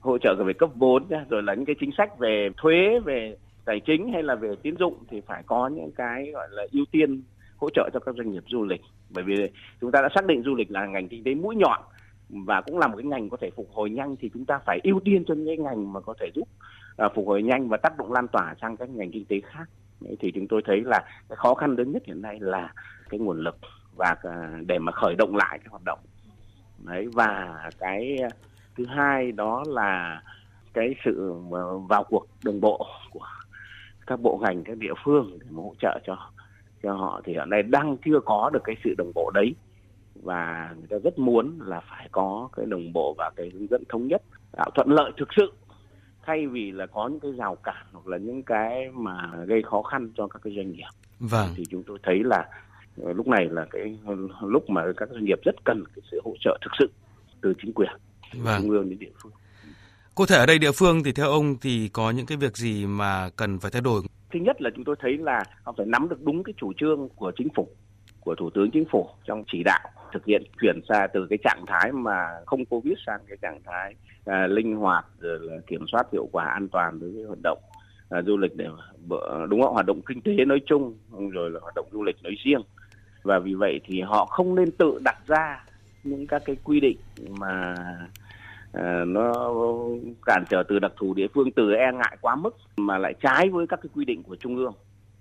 hỗ 0.00 0.18
trợ 0.18 0.34
về 0.46 0.52
cấp 0.52 0.70
vốn 0.74 1.02
rồi 1.28 1.42
là 1.42 1.54
những 1.54 1.64
cái 1.64 1.76
chính 1.80 1.90
sách 1.98 2.18
về 2.18 2.48
thuế 2.56 3.00
về 3.04 3.36
tài 3.64 3.80
chính 3.80 4.12
hay 4.12 4.22
là 4.22 4.34
về 4.34 4.54
tín 4.62 4.76
dụng 4.78 4.94
thì 5.10 5.20
phải 5.20 5.42
có 5.46 5.68
những 5.68 5.90
cái 5.92 6.30
gọi 6.32 6.48
là 6.50 6.62
ưu 6.72 6.84
tiên 6.90 7.22
hỗ 7.56 7.68
trợ 7.70 7.90
cho 7.92 8.00
các 8.00 8.14
doanh 8.14 8.32
nghiệp 8.32 8.44
du 8.46 8.64
lịch. 8.64 8.80
Bởi 9.10 9.24
vì 9.24 9.34
chúng 9.80 9.92
ta 9.92 10.02
đã 10.02 10.08
xác 10.14 10.26
định 10.26 10.42
du 10.44 10.54
lịch 10.54 10.70
là 10.70 10.86
ngành 10.86 11.08
kinh 11.08 11.24
tế 11.24 11.34
mũi 11.34 11.56
nhọn 11.56 11.80
và 12.28 12.60
cũng 12.60 12.78
là 12.78 12.86
một 12.86 12.96
cái 12.96 13.04
ngành 13.04 13.28
có 13.28 13.36
thể 13.40 13.50
phục 13.56 13.68
hồi 13.72 13.90
nhanh 13.90 14.16
thì 14.20 14.30
chúng 14.34 14.44
ta 14.44 14.58
phải 14.66 14.80
ưu 14.84 15.00
tiên 15.04 15.24
cho 15.26 15.34
những 15.34 15.46
cái 15.46 15.56
ngành 15.56 15.92
mà 15.92 16.00
có 16.00 16.14
thể 16.20 16.30
giúp 16.34 16.48
uh, 17.06 17.12
phục 17.14 17.26
hồi 17.26 17.42
nhanh 17.42 17.68
và 17.68 17.76
tác 17.76 17.98
động 17.98 18.12
lan 18.12 18.28
tỏa 18.28 18.54
sang 18.60 18.76
các 18.76 18.90
ngành 18.90 19.10
kinh 19.10 19.24
tế 19.24 19.40
khác. 19.40 19.68
Đấy, 20.00 20.16
thì 20.20 20.32
chúng 20.34 20.48
tôi 20.48 20.62
thấy 20.64 20.80
là 20.80 21.04
cái 21.28 21.36
khó 21.36 21.54
khăn 21.54 21.76
lớn 21.76 21.92
nhất 21.92 22.02
hiện 22.06 22.22
nay 22.22 22.38
là 22.40 22.72
cái 23.08 23.20
nguồn 23.20 23.38
lực 23.38 23.56
và 23.96 24.16
à, 24.22 24.60
để 24.66 24.78
mà 24.78 24.92
khởi 24.92 25.14
động 25.18 25.36
lại 25.36 25.58
cái 25.58 25.66
hoạt 25.70 25.82
động. 25.84 25.98
Đấy 26.84 27.06
và 27.14 27.60
cái 27.78 28.18
à, 28.22 28.28
thứ 28.76 28.84
hai 28.86 29.32
đó 29.32 29.64
là 29.66 30.22
cái 30.72 30.94
sự 31.04 31.32
à, 31.52 31.60
vào 31.88 32.04
cuộc 32.04 32.26
đồng 32.44 32.60
bộ 32.60 32.86
của 33.10 33.26
các 34.06 34.20
bộ 34.20 34.40
ngành 34.42 34.64
các 34.64 34.78
địa 34.78 34.94
phương 35.04 35.38
để 35.40 35.46
mà 35.50 35.62
hỗ 35.62 35.74
trợ 35.80 35.98
cho 36.06 36.30
cho 36.82 36.92
họ. 36.92 37.20
Thì 37.24 37.32
hiện 37.32 37.50
nay 37.50 37.62
đang 37.62 37.96
chưa 38.04 38.20
có 38.24 38.50
được 38.52 38.64
cái 38.64 38.76
sự 38.84 38.94
đồng 38.98 39.12
bộ 39.14 39.30
đấy. 39.34 39.54
Và 40.22 40.74
người 40.78 40.86
ta 40.90 40.96
rất 41.04 41.18
muốn 41.18 41.58
là 41.64 41.80
phải 41.80 42.08
có 42.12 42.48
cái 42.56 42.66
đồng 42.66 42.92
bộ 42.92 43.14
và 43.18 43.30
cái 43.36 43.50
hướng 43.54 43.66
dẫn 43.70 43.82
thống 43.88 44.06
nhất 44.06 44.22
tạo 44.52 44.70
thuận 44.74 44.88
lợi 44.90 45.12
thực 45.16 45.28
sự 45.36 45.52
thay 46.28 46.46
vì 46.46 46.72
là 46.72 46.86
có 46.86 47.08
những 47.08 47.20
cái 47.20 47.32
rào 47.32 47.56
cản 47.56 47.86
hoặc 47.92 48.06
là 48.06 48.18
những 48.18 48.42
cái 48.42 48.90
mà 48.94 49.30
gây 49.46 49.62
khó 49.62 49.82
khăn 49.82 50.10
cho 50.16 50.26
các 50.26 50.42
cái 50.42 50.52
doanh 50.56 50.72
nghiệp 50.72 50.88
vâng. 51.18 51.48
thì 51.56 51.64
chúng 51.70 51.82
tôi 51.86 51.98
thấy 52.02 52.22
là 52.24 52.48
lúc 52.96 53.28
này 53.28 53.48
là 53.50 53.66
cái 53.70 53.98
lúc 54.42 54.70
mà 54.70 54.82
các 54.96 55.08
doanh 55.12 55.24
nghiệp 55.24 55.38
rất 55.44 55.54
cần 55.64 55.84
cái 55.96 56.02
sự 56.10 56.20
hỗ 56.24 56.34
trợ 56.40 56.58
thực 56.62 56.70
sự 56.78 56.90
từ 57.40 57.54
chính 57.62 57.72
quyền 57.72 57.90
vâng. 58.34 58.62
trung 58.62 58.70
ương 58.70 58.90
đến 58.90 58.98
địa 58.98 59.10
phương 59.22 59.32
Cụ 60.14 60.26
thể 60.26 60.36
ở 60.36 60.46
đây 60.46 60.58
địa 60.58 60.72
phương 60.72 61.02
thì 61.04 61.12
theo 61.12 61.30
ông 61.30 61.56
thì 61.60 61.88
có 61.88 62.10
những 62.10 62.26
cái 62.26 62.38
việc 62.38 62.56
gì 62.56 62.86
mà 62.86 63.30
cần 63.36 63.58
phải 63.58 63.70
thay 63.70 63.82
đổi? 63.82 64.02
Thứ 64.32 64.38
nhất 64.40 64.62
là 64.62 64.70
chúng 64.76 64.84
tôi 64.84 64.96
thấy 64.98 65.18
là 65.18 65.44
họ 65.62 65.74
phải 65.76 65.86
nắm 65.86 66.08
được 66.08 66.22
đúng 66.22 66.44
cái 66.44 66.54
chủ 66.56 66.72
trương 66.76 67.08
của 67.16 67.32
chính 67.36 67.48
phủ, 67.56 67.68
của 68.20 68.34
thủ 68.34 68.50
tướng 68.54 68.70
chính 68.70 68.84
phủ 68.90 69.08
trong 69.24 69.44
chỉ 69.52 69.62
đạo 69.64 69.90
thực 70.12 70.24
hiện 70.24 70.42
chuyển 70.60 70.80
ra 70.88 71.06
từ 71.06 71.26
cái 71.30 71.38
trạng 71.44 71.64
thái 71.66 71.92
mà 71.92 72.28
không 72.46 72.64
covid 72.64 72.94
sang 73.06 73.20
cái 73.28 73.36
trạng 73.42 73.60
thái 73.64 73.94
à, 74.24 74.46
linh 74.46 74.76
hoạt 74.76 75.06
rồi 75.18 75.38
là 75.42 75.56
kiểm 75.66 75.84
soát 75.92 76.06
hiệu 76.12 76.28
quả 76.32 76.44
an 76.44 76.68
toàn 76.68 77.00
đối 77.00 77.10
với 77.10 77.24
hoạt 77.24 77.38
động 77.42 77.58
à, 78.10 78.22
du 78.22 78.36
lịch 78.36 78.56
để 78.56 78.66
đúng 79.48 79.62
không? 79.62 79.74
Hoạt 79.74 79.86
động 79.86 80.00
kinh 80.06 80.20
tế 80.20 80.44
nói 80.44 80.60
chung 80.66 80.98
rồi 81.32 81.50
là 81.50 81.60
hoạt 81.60 81.74
động 81.74 81.86
du 81.92 82.02
lịch 82.02 82.22
nói 82.22 82.34
riêng. 82.44 82.60
Và 83.22 83.38
vì 83.38 83.54
vậy 83.54 83.80
thì 83.84 84.00
họ 84.00 84.26
không 84.26 84.54
nên 84.54 84.70
tự 84.70 84.98
đặt 85.04 85.16
ra 85.26 85.64
những 86.04 86.26
các 86.26 86.42
cái 86.44 86.56
quy 86.64 86.80
định 86.80 86.96
mà 87.38 87.74
À, 88.72 89.04
nó 89.06 89.50
cản 90.26 90.44
trở 90.50 90.62
từ 90.68 90.78
đặc 90.78 90.92
thù 90.96 91.14
địa 91.14 91.26
phương 91.34 91.52
từ 91.52 91.72
e 91.72 91.92
ngại 91.92 92.16
quá 92.20 92.36
mức 92.36 92.56
mà 92.76 92.98
lại 92.98 93.14
trái 93.22 93.48
với 93.48 93.66
các 93.66 93.80
cái 93.82 93.90
quy 93.94 94.04
định 94.04 94.22
của 94.22 94.36
trung 94.36 94.56
ương 94.56 94.72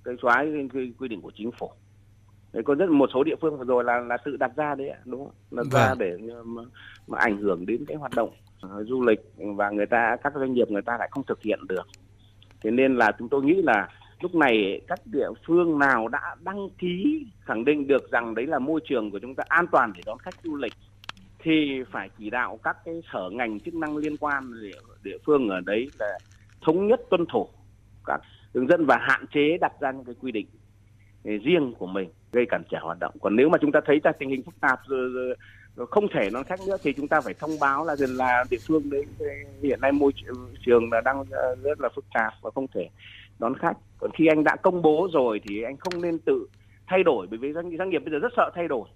cái 0.03 0.15
trái 0.23 0.53
cái 0.73 0.91
quy 0.99 1.07
định 1.07 1.21
của 1.21 1.31
chính 1.35 1.51
phủ 1.51 1.71
đấy 2.57 2.63
có 2.63 2.75
rất 2.75 2.89
một 2.89 3.09
số 3.13 3.23
địa 3.23 3.35
phương 3.41 3.57
vừa 3.57 3.65
rồi 3.65 3.83
là 3.83 3.99
là 3.99 4.17
tự 4.17 4.37
đặt 4.37 4.51
ra 4.55 4.75
đấy 4.75 4.91
đúng 5.05 5.25
không? 5.25 5.33
Đặt 5.51 5.63
vâng. 5.71 5.81
ra 5.81 5.95
để 5.99 6.17
mà, 6.45 6.61
mà 7.07 7.17
ảnh 7.19 7.37
hưởng 7.37 7.65
đến 7.65 7.85
cái 7.87 7.97
hoạt 7.97 8.11
động 8.15 8.29
uh, 8.65 8.87
du 8.87 9.01
lịch 9.01 9.19
và 9.35 9.69
người 9.69 9.85
ta 9.85 10.17
các 10.23 10.33
doanh 10.35 10.53
nghiệp 10.53 10.71
người 10.71 10.81
ta 10.81 10.97
lại 10.97 11.09
không 11.11 11.23
thực 11.23 11.41
hiện 11.41 11.59
được. 11.69 11.87
Thế 12.61 12.71
nên 12.71 12.95
là 12.95 13.11
chúng 13.19 13.29
tôi 13.29 13.43
nghĩ 13.43 13.61
là 13.61 13.89
lúc 14.21 14.35
này 14.35 14.81
các 14.87 14.99
địa 15.05 15.29
phương 15.47 15.79
nào 15.79 16.07
đã 16.07 16.35
đăng 16.43 16.69
ký 16.77 17.25
khẳng 17.41 17.65
định 17.65 17.87
được 17.87 18.11
rằng 18.11 18.35
đấy 18.35 18.45
là 18.45 18.59
môi 18.59 18.79
trường 18.89 19.11
của 19.11 19.19
chúng 19.19 19.35
ta 19.35 19.43
an 19.47 19.65
toàn 19.71 19.93
để 19.95 20.01
đón 20.05 20.17
khách 20.17 20.35
du 20.43 20.55
lịch 20.55 20.73
thì 21.39 21.83
phải 21.91 22.09
chỉ 22.19 22.29
đạo 22.29 22.59
các 22.63 22.77
cái 22.85 23.01
sở 23.13 23.29
ngành 23.33 23.59
chức 23.59 23.73
năng 23.73 23.97
liên 23.97 24.17
quan 24.17 24.61
địa, 24.61 24.79
địa 25.03 25.17
phương 25.25 25.49
ở 25.49 25.59
đấy 25.65 25.89
là 25.99 26.17
thống 26.61 26.87
nhất 26.87 27.01
tuân 27.09 27.25
thủ 27.25 27.47
các 28.05 28.21
hướng 28.53 28.67
dẫn 28.67 28.85
và 28.85 28.97
hạn 29.01 29.25
chế 29.33 29.57
đặt 29.61 29.71
ra 29.79 29.91
những 29.91 30.05
cái 30.05 30.15
quy 30.21 30.31
định 30.31 30.47
riêng 31.23 31.73
của 31.77 31.87
mình 31.87 32.09
gây 32.31 32.45
cản 32.49 32.63
trở 32.69 32.77
hoạt 32.81 32.99
động. 32.99 33.13
Còn 33.21 33.35
nếu 33.35 33.49
mà 33.49 33.57
chúng 33.61 33.71
ta 33.71 33.79
thấy 33.85 33.99
ra 34.03 34.11
tình 34.19 34.29
hình 34.29 34.43
phức 34.45 34.59
tạp 34.61 34.79
rồi, 34.87 35.09
rồi 35.75 35.87
không 35.91 36.07
thể 36.13 36.29
đón 36.29 36.43
khách 36.43 36.59
nữa 36.67 36.77
thì 36.83 36.93
chúng 36.97 37.07
ta 37.07 37.21
phải 37.21 37.33
thông 37.33 37.59
báo 37.59 37.85
là 37.85 37.95
dần 37.95 38.09
là 38.15 38.43
địa 38.49 38.57
phương 38.67 38.89
đấy 38.89 39.05
hiện 39.63 39.81
nay 39.81 39.91
môi 39.91 40.11
trường 40.65 40.91
là 40.91 41.01
đang 41.01 41.23
ờ, 41.31 41.55
rất 41.55 41.79
là 41.79 41.89
phức 41.95 42.05
tạp 42.13 42.33
và 42.41 42.51
không 42.55 42.67
thể 42.75 42.89
đón 43.39 43.57
khách. 43.59 43.77
Còn 43.97 44.11
khi 44.13 44.27
anh 44.27 44.43
đã 44.43 44.55
công 44.55 44.81
bố 44.81 45.07
rồi 45.13 45.41
thì 45.43 45.63
anh 45.63 45.77
không 45.77 46.01
nên 46.01 46.19
tự 46.19 46.47
thay 46.87 47.03
đổi 47.03 47.27
bởi 47.29 47.39
vì 47.39 47.53
doanh, 47.53 47.77
doanh 47.77 47.89
nghiệp 47.89 47.99
bây 47.99 48.11
giờ 48.11 48.19
rất 48.19 48.33
sợ 48.37 48.51
thay 48.55 48.67
đổi. 48.67 48.89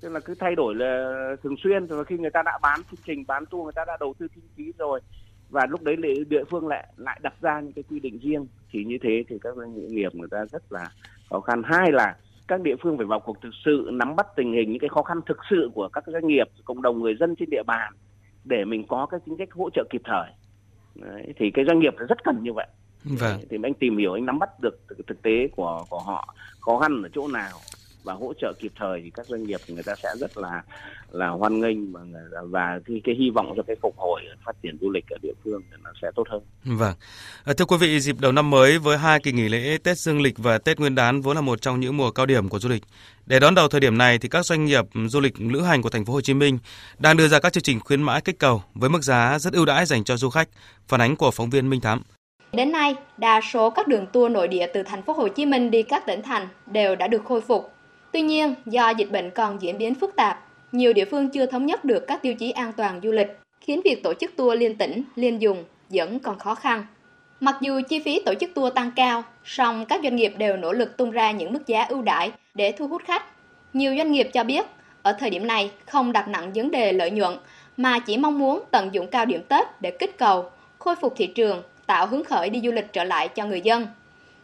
Tức 0.00 0.08
là 0.08 0.20
cứ 0.20 0.34
thay 0.38 0.54
đổi 0.54 0.74
là 0.74 1.12
thường 1.42 1.56
xuyên 1.62 1.86
rồi 1.86 2.04
khi 2.04 2.18
người 2.18 2.30
ta 2.30 2.42
đã 2.42 2.58
bán 2.62 2.80
chương 2.90 3.00
trình 3.06 3.24
bán 3.26 3.46
tour 3.46 3.64
người 3.64 3.72
ta 3.72 3.84
đã 3.86 3.96
đầu 4.00 4.14
tư 4.18 4.26
kinh 4.34 4.44
phí 4.56 4.72
rồi 4.78 5.00
và 5.52 5.66
lúc 5.66 5.82
đấy 5.82 5.96
địa 6.28 6.44
phương 6.50 6.68
lại 6.68 6.92
lại 6.96 7.20
đặt 7.22 7.34
ra 7.40 7.60
những 7.60 7.72
cái 7.72 7.84
quy 7.90 8.00
định 8.00 8.18
riêng 8.18 8.46
thì 8.70 8.84
như 8.84 8.98
thế 9.02 9.24
thì 9.28 9.38
các 9.40 9.56
doanh 9.56 9.74
nghiệp 9.74 10.14
người 10.14 10.28
ta 10.30 10.44
rất 10.52 10.72
là 10.72 10.90
khó 11.32 11.40
khăn. 11.40 11.62
Hai 11.64 11.92
là 11.92 12.16
các 12.48 12.60
địa 12.60 12.74
phương 12.82 12.96
phải 12.96 13.06
vào 13.06 13.20
cuộc 13.20 13.36
thực 13.42 13.50
sự 13.64 13.88
nắm 13.92 14.16
bắt 14.16 14.26
tình 14.36 14.52
hình 14.52 14.70
những 14.70 14.80
cái 14.80 14.88
khó 14.88 15.02
khăn 15.02 15.20
thực 15.26 15.38
sự 15.50 15.70
của 15.74 15.88
các 15.88 16.04
doanh 16.06 16.26
nghiệp 16.26 16.48
cộng 16.64 16.82
đồng 16.82 17.00
người 17.00 17.14
dân 17.20 17.34
trên 17.36 17.50
địa 17.50 17.62
bàn 17.66 17.92
để 18.44 18.64
mình 18.64 18.86
có 18.88 19.06
cái 19.06 19.20
chính 19.26 19.36
sách 19.38 19.48
hỗ 19.52 19.70
trợ 19.70 19.84
kịp 19.90 20.02
thời. 20.04 20.30
Đấy, 20.94 21.32
thì 21.36 21.50
cái 21.50 21.64
doanh 21.64 21.78
nghiệp 21.78 21.94
rất 22.08 22.24
cần 22.24 22.42
như 22.42 22.52
vậy. 22.52 22.66
Vâng. 23.04 23.40
thì 23.50 23.58
anh 23.62 23.74
tìm 23.74 23.96
hiểu 23.96 24.12
anh 24.12 24.26
nắm 24.26 24.38
bắt 24.38 24.60
được 24.60 24.78
thực 25.06 25.22
tế 25.22 25.48
của 25.56 25.84
của 25.90 25.98
họ 25.98 26.34
khó 26.60 26.78
khăn 26.78 27.02
ở 27.02 27.08
chỗ 27.14 27.28
nào 27.28 27.50
và 28.02 28.14
hỗ 28.14 28.32
trợ 28.40 28.52
kịp 28.60 28.72
thời 28.76 29.00
thì 29.04 29.10
các 29.10 29.26
doanh 29.26 29.42
nghiệp 29.42 29.60
người 29.68 29.82
ta 29.82 29.94
sẽ 30.02 30.08
rất 30.18 30.36
là 30.36 30.62
là 31.12 31.28
hoan 31.28 31.60
nghênh 31.60 31.92
và 31.92 32.00
và 32.44 32.80
cái, 32.86 33.00
cái 33.04 33.14
hy 33.18 33.30
vọng 33.30 33.52
cho 33.56 33.62
cái 33.66 33.76
phục 33.82 33.94
hồi 33.96 34.20
phát 34.44 34.56
triển 34.62 34.78
du 34.80 34.90
lịch 34.90 35.04
ở 35.10 35.16
địa 35.22 35.32
phương 35.44 35.62
thì 35.70 35.76
nó 35.84 35.90
sẽ 36.02 36.08
tốt 36.14 36.24
hơn. 36.30 36.42
Vâng. 36.64 36.94
À, 37.44 37.52
thưa 37.56 37.64
quý 37.64 37.76
vị, 37.80 38.00
dịp 38.00 38.16
đầu 38.20 38.32
năm 38.32 38.50
mới 38.50 38.78
với 38.78 38.98
hai 38.98 39.20
kỳ 39.20 39.32
nghỉ 39.32 39.48
lễ 39.48 39.78
Tết 39.84 39.98
Dương 39.98 40.20
lịch 40.20 40.38
và 40.38 40.58
Tết 40.58 40.80
Nguyên 40.80 40.94
đán 40.94 41.20
vốn 41.20 41.36
là 41.36 41.40
một 41.40 41.62
trong 41.62 41.80
những 41.80 41.96
mùa 41.96 42.10
cao 42.10 42.26
điểm 42.26 42.48
của 42.48 42.58
du 42.58 42.68
lịch. 42.68 42.82
Để 43.26 43.40
đón 43.40 43.54
đầu 43.54 43.68
thời 43.68 43.80
điểm 43.80 43.98
này 43.98 44.18
thì 44.18 44.28
các 44.28 44.46
doanh 44.46 44.64
nghiệp 44.64 44.84
du 45.08 45.20
lịch 45.20 45.40
lữ 45.40 45.60
hành 45.60 45.82
của 45.82 45.90
thành 45.90 46.04
phố 46.04 46.12
Hồ 46.12 46.20
Chí 46.20 46.34
Minh 46.34 46.58
đang 46.98 47.16
đưa 47.16 47.28
ra 47.28 47.40
các 47.40 47.52
chương 47.52 47.62
trình 47.62 47.80
khuyến 47.80 48.02
mãi 48.02 48.20
kích 48.20 48.38
cầu 48.38 48.62
với 48.74 48.90
mức 48.90 49.02
giá 49.02 49.38
rất 49.38 49.52
ưu 49.52 49.64
đãi 49.64 49.86
dành 49.86 50.04
cho 50.04 50.16
du 50.16 50.30
khách. 50.30 50.48
Phản 50.88 51.00
ánh 51.00 51.16
của 51.16 51.30
phóng 51.30 51.50
viên 51.50 51.70
Minh 51.70 51.80
Thám. 51.80 52.02
Đến 52.52 52.72
nay, 52.72 52.94
đa 53.16 53.40
số 53.52 53.70
các 53.70 53.88
đường 53.88 54.06
tour 54.12 54.32
nội 54.32 54.48
địa 54.48 54.66
từ 54.74 54.82
thành 54.82 55.02
phố 55.02 55.12
Hồ 55.12 55.28
Chí 55.28 55.46
Minh 55.46 55.70
đi 55.70 55.82
các 55.82 56.06
tỉnh 56.06 56.22
thành 56.22 56.48
đều 56.66 56.96
đã 56.96 57.08
được 57.08 57.22
khôi 57.24 57.40
phục 57.40 57.72
Tuy 58.12 58.22
nhiên, 58.22 58.54
do 58.66 58.90
dịch 58.90 59.10
bệnh 59.10 59.30
còn 59.30 59.62
diễn 59.62 59.78
biến 59.78 59.94
phức 59.94 60.16
tạp, 60.16 60.48
nhiều 60.72 60.92
địa 60.92 61.04
phương 61.04 61.28
chưa 61.28 61.46
thống 61.46 61.66
nhất 61.66 61.84
được 61.84 62.06
các 62.06 62.22
tiêu 62.22 62.34
chí 62.34 62.50
an 62.50 62.72
toàn 62.76 63.00
du 63.02 63.12
lịch, 63.12 63.38
khiến 63.60 63.80
việc 63.84 64.02
tổ 64.02 64.14
chức 64.14 64.36
tour 64.36 64.58
liên 64.58 64.76
tỉnh, 64.76 65.02
liên 65.14 65.42
dùng 65.42 65.64
vẫn 65.88 66.18
còn 66.18 66.38
khó 66.38 66.54
khăn. 66.54 66.86
Mặc 67.40 67.56
dù 67.60 67.80
chi 67.88 68.00
phí 68.04 68.22
tổ 68.24 68.34
chức 68.34 68.54
tour 68.54 68.74
tăng 68.74 68.90
cao, 68.96 69.24
song 69.44 69.86
các 69.86 70.00
doanh 70.02 70.16
nghiệp 70.16 70.34
đều 70.38 70.56
nỗ 70.56 70.72
lực 70.72 70.96
tung 70.96 71.10
ra 71.10 71.30
những 71.30 71.52
mức 71.52 71.66
giá 71.66 71.84
ưu 71.84 72.02
đãi 72.02 72.32
để 72.54 72.72
thu 72.72 72.88
hút 72.88 73.02
khách. 73.04 73.22
Nhiều 73.72 73.94
doanh 73.96 74.12
nghiệp 74.12 74.28
cho 74.32 74.44
biết, 74.44 74.66
ở 75.02 75.12
thời 75.12 75.30
điểm 75.30 75.46
này 75.46 75.70
không 75.86 76.12
đặt 76.12 76.28
nặng 76.28 76.52
vấn 76.54 76.70
đề 76.70 76.92
lợi 76.92 77.10
nhuận, 77.10 77.36
mà 77.76 77.98
chỉ 77.98 78.16
mong 78.16 78.38
muốn 78.38 78.62
tận 78.70 78.88
dụng 78.92 79.06
cao 79.06 79.24
điểm 79.24 79.42
Tết 79.48 79.66
để 79.80 79.90
kích 79.90 80.18
cầu, 80.18 80.50
khôi 80.78 80.96
phục 80.96 81.14
thị 81.16 81.26
trường, 81.26 81.62
tạo 81.86 82.06
hứng 82.06 82.24
khởi 82.24 82.50
đi 82.50 82.60
du 82.64 82.72
lịch 82.72 82.92
trở 82.92 83.04
lại 83.04 83.28
cho 83.28 83.46
người 83.46 83.60
dân. 83.60 83.86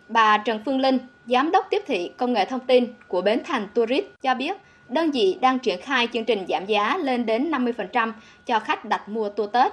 Bà 0.08 0.38
Trần 0.44 0.58
Phương 0.64 0.80
Linh, 0.80 0.98
Giám 1.26 1.50
đốc 1.50 1.64
tiếp 1.70 1.82
thị 1.86 2.10
công 2.18 2.32
nghệ 2.32 2.44
thông 2.44 2.60
tin 2.66 2.84
của 3.08 3.22
Bến 3.22 3.38
Thành 3.44 3.62
Tourist 3.74 4.06
cho 4.22 4.34
biết, 4.34 4.56
đơn 4.88 5.10
vị 5.10 5.38
đang 5.40 5.58
triển 5.58 5.78
khai 5.82 6.08
chương 6.12 6.24
trình 6.24 6.38
giảm 6.48 6.64
giá 6.66 6.96
lên 6.96 7.26
đến 7.26 7.50
50% 7.50 8.12
cho 8.46 8.58
khách 8.58 8.84
đặt 8.84 9.08
mua 9.08 9.28
tour 9.28 9.50
Tết. 9.52 9.72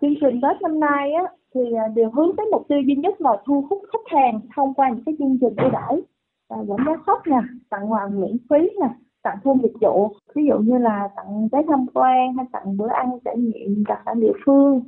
Chương 0.00 0.14
trình 0.20 0.40
Tết 0.42 0.62
năm 0.62 0.80
nay 0.80 1.12
á, 1.12 1.24
thì 1.54 1.60
à, 1.76 1.84
đều 1.94 2.10
hướng 2.10 2.36
tới 2.36 2.46
mục 2.52 2.66
tiêu 2.68 2.78
duy 2.86 2.94
nhất 2.94 3.20
là 3.20 3.30
thu 3.46 3.66
hút 3.70 3.82
khách 3.92 4.16
hàng 4.16 4.40
thông 4.56 4.74
qua 4.74 4.88
những 4.88 5.04
cái 5.04 5.14
chương 5.18 5.38
trình 5.40 5.56
ưu 5.56 5.70
đãi 5.70 6.02
à, 6.48 6.56
giảm 6.68 6.86
giá 6.86 6.92
sốc 7.06 7.26
nè, 7.26 7.40
tặng 7.70 7.92
quà 7.92 8.08
miễn 8.12 8.36
phí 8.50 8.70
nè, 8.80 8.88
tặng 9.22 9.38
thêm 9.44 9.58
dịch 9.62 9.76
vụ, 9.80 10.16
ví 10.34 10.42
dụ 10.48 10.58
như 10.58 10.78
là 10.78 11.08
tặng 11.16 11.48
vé 11.52 11.62
tham 11.68 11.86
quan 11.94 12.34
hay 12.36 12.46
tặng 12.52 12.76
bữa 12.76 12.88
ăn 12.88 13.18
trải 13.24 13.36
nghiệm 13.36 13.84
đặc 13.88 13.98
sản 14.06 14.20
địa 14.20 14.32
phương 14.46 14.82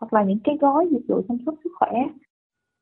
hoặc 0.00 0.12
là 0.12 0.22
những 0.22 0.38
cái 0.44 0.56
gói 0.60 0.88
dịch 0.90 1.02
vụ 1.08 1.22
chăm 1.28 1.38
sóc 1.46 1.54
sức 1.64 1.70
khỏe 1.78 1.90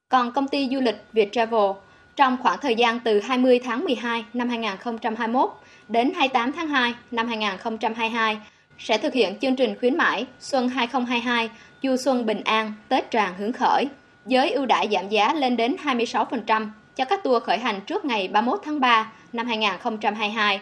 còn 0.09 0.33
công 0.33 0.49
ty 0.49 0.69
du 0.73 0.81
lịch 0.81 1.05
Viettravel 1.12 1.71
trong 2.16 2.37
khoảng 2.42 2.59
thời 2.62 2.75
gian 2.75 3.01
từ 3.01 3.21
20 3.21 3.61
tháng 3.64 3.85
12 3.85 4.25
năm 4.33 4.49
2021 4.49 5.51
đến 5.88 6.12
28 6.14 6.53
tháng 6.53 6.69
2 6.69 6.95
năm 7.11 7.29
2022 7.29 8.38
sẽ 8.79 8.99
thực 8.99 9.12
hiện 9.12 9.38
chương 9.38 9.57
trình 9.57 9.75
khuyến 9.81 9.97
mãi 9.97 10.27
Xuân 10.40 10.69
2022 10.69 11.51
Du 11.83 11.97
Xuân 11.97 12.27
Bình 12.27 12.40
An 12.45 12.73
Tết 12.88 13.11
Tràng 13.11 13.35
Hướng 13.38 13.53
Khởi. 13.53 13.88
với 14.25 14.51
ưu 14.51 14.66
đãi 14.66 14.88
giảm 14.92 15.09
giá 15.09 15.35
lên 15.35 15.57
đến 15.57 15.77
26% 15.85 16.69
cho 16.97 17.05
các 17.05 17.23
tour 17.25 17.42
khởi 17.42 17.59
hành 17.59 17.81
trước 17.81 18.05
ngày 18.05 18.29
31 18.29 18.61
tháng 18.64 18.81
3 18.81 19.12
năm 19.33 19.47
2022. 19.47 20.61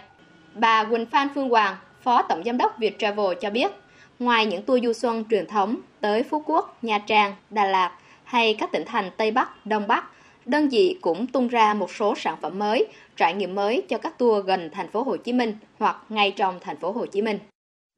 Bà 0.54 0.84
Quỳnh 0.84 1.06
Phan 1.06 1.28
Phương 1.34 1.48
Hoàng, 1.48 1.76
Phó 2.02 2.22
Tổng 2.22 2.42
Giám 2.44 2.58
đốc 2.58 2.78
Viettravel 2.78 3.34
cho 3.40 3.50
biết, 3.50 3.72
ngoài 4.18 4.46
những 4.46 4.62
tour 4.62 4.84
du 4.84 4.92
xuân 4.92 5.24
truyền 5.30 5.46
thống 5.46 5.76
tới 6.00 6.22
Phú 6.22 6.42
Quốc, 6.46 6.78
Nha 6.82 6.98
Trang, 6.98 7.34
Đà 7.50 7.64
Lạt 7.64 7.90
hay 8.34 8.56
các 8.58 8.72
tỉnh 8.72 8.82
thành 8.86 9.04
Tây 9.16 9.30
Bắc, 9.30 9.48
Đông 9.66 9.82
Bắc, 9.88 10.04
đơn 10.46 10.68
vị 10.68 10.98
cũng 11.00 11.26
tung 11.26 11.48
ra 11.48 11.74
một 11.74 11.90
số 11.90 12.14
sản 12.16 12.36
phẩm 12.42 12.58
mới, 12.58 12.86
trải 13.16 13.34
nghiệm 13.34 13.54
mới 13.54 13.82
cho 13.88 13.98
các 13.98 14.18
tour 14.18 14.46
gần 14.46 14.60
thành 14.72 14.88
phố 14.88 15.02
Hồ 15.02 15.16
Chí 15.16 15.32
Minh 15.32 15.52
hoặc 15.78 15.96
ngay 16.08 16.32
trong 16.36 16.54
thành 16.60 16.76
phố 16.76 16.92
Hồ 16.92 17.06
Chí 17.06 17.22
Minh. 17.22 17.36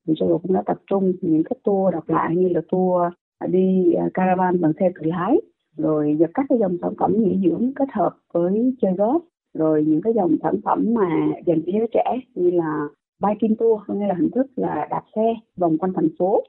Viettravel 0.08 0.36
cũng 0.42 0.52
đã 0.52 0.62
tập 0.66 0.76
trung 0.86 1.12
những 1.20 1.42
cái 1.44 1.56
tour 1.64 1.94
độc 1.94 2.08
lạ 2.08 2.28
như 2.32 2.48
là 2.48 2.60
tour 2.70 3.12
đi 3.48 3.92
à, 3.92 4.04
caravan 4.14 4.60
bằng 4.60 4.72
xe 4.80 4.90
tự 4.94 5.00
lái, 5.04 5.36
rồi 5.76 6.18
các 6.34 6.46
cái 6.48 6.58
dòng 6.58 6.76
sản 6.82 6.92
phẩm 6.98 7.12
nghỉ 7.16 7.48
dưỡng 7.48 7.72
kết 7.76 7.88
hợp 7.92 8.16
với 8.32 8.74
chơi 8.82 8.92
golf, 8.92 9.20
rồi 9.54 9.84
những 9.86 10.00
cái 10.02 10.12
dòng 10.16 10.36
sản 10.42 10.54
phẩm 10.64 10.84
mà 10.94 11.08
dành 11.46 11.62
cho 11.66 11.72
giới 11.72 11.88
trẻ 11.92 12.20
như 12.34 12.50
là 12.50 12.86
biking 13.22 13.56
tour, 13.58 13.80
nghĩa 13.88 14.06
là 14.06 14.14
hình 14.14 14.30
thức 14.34 14.46
là 14.56 14.86
đạp 14.90 15.02
xe 15.16 15.34
vòng 15.56 15.78
quanh 15.78 15.92
thành 15.92 16.08
phố. 16.18 16.42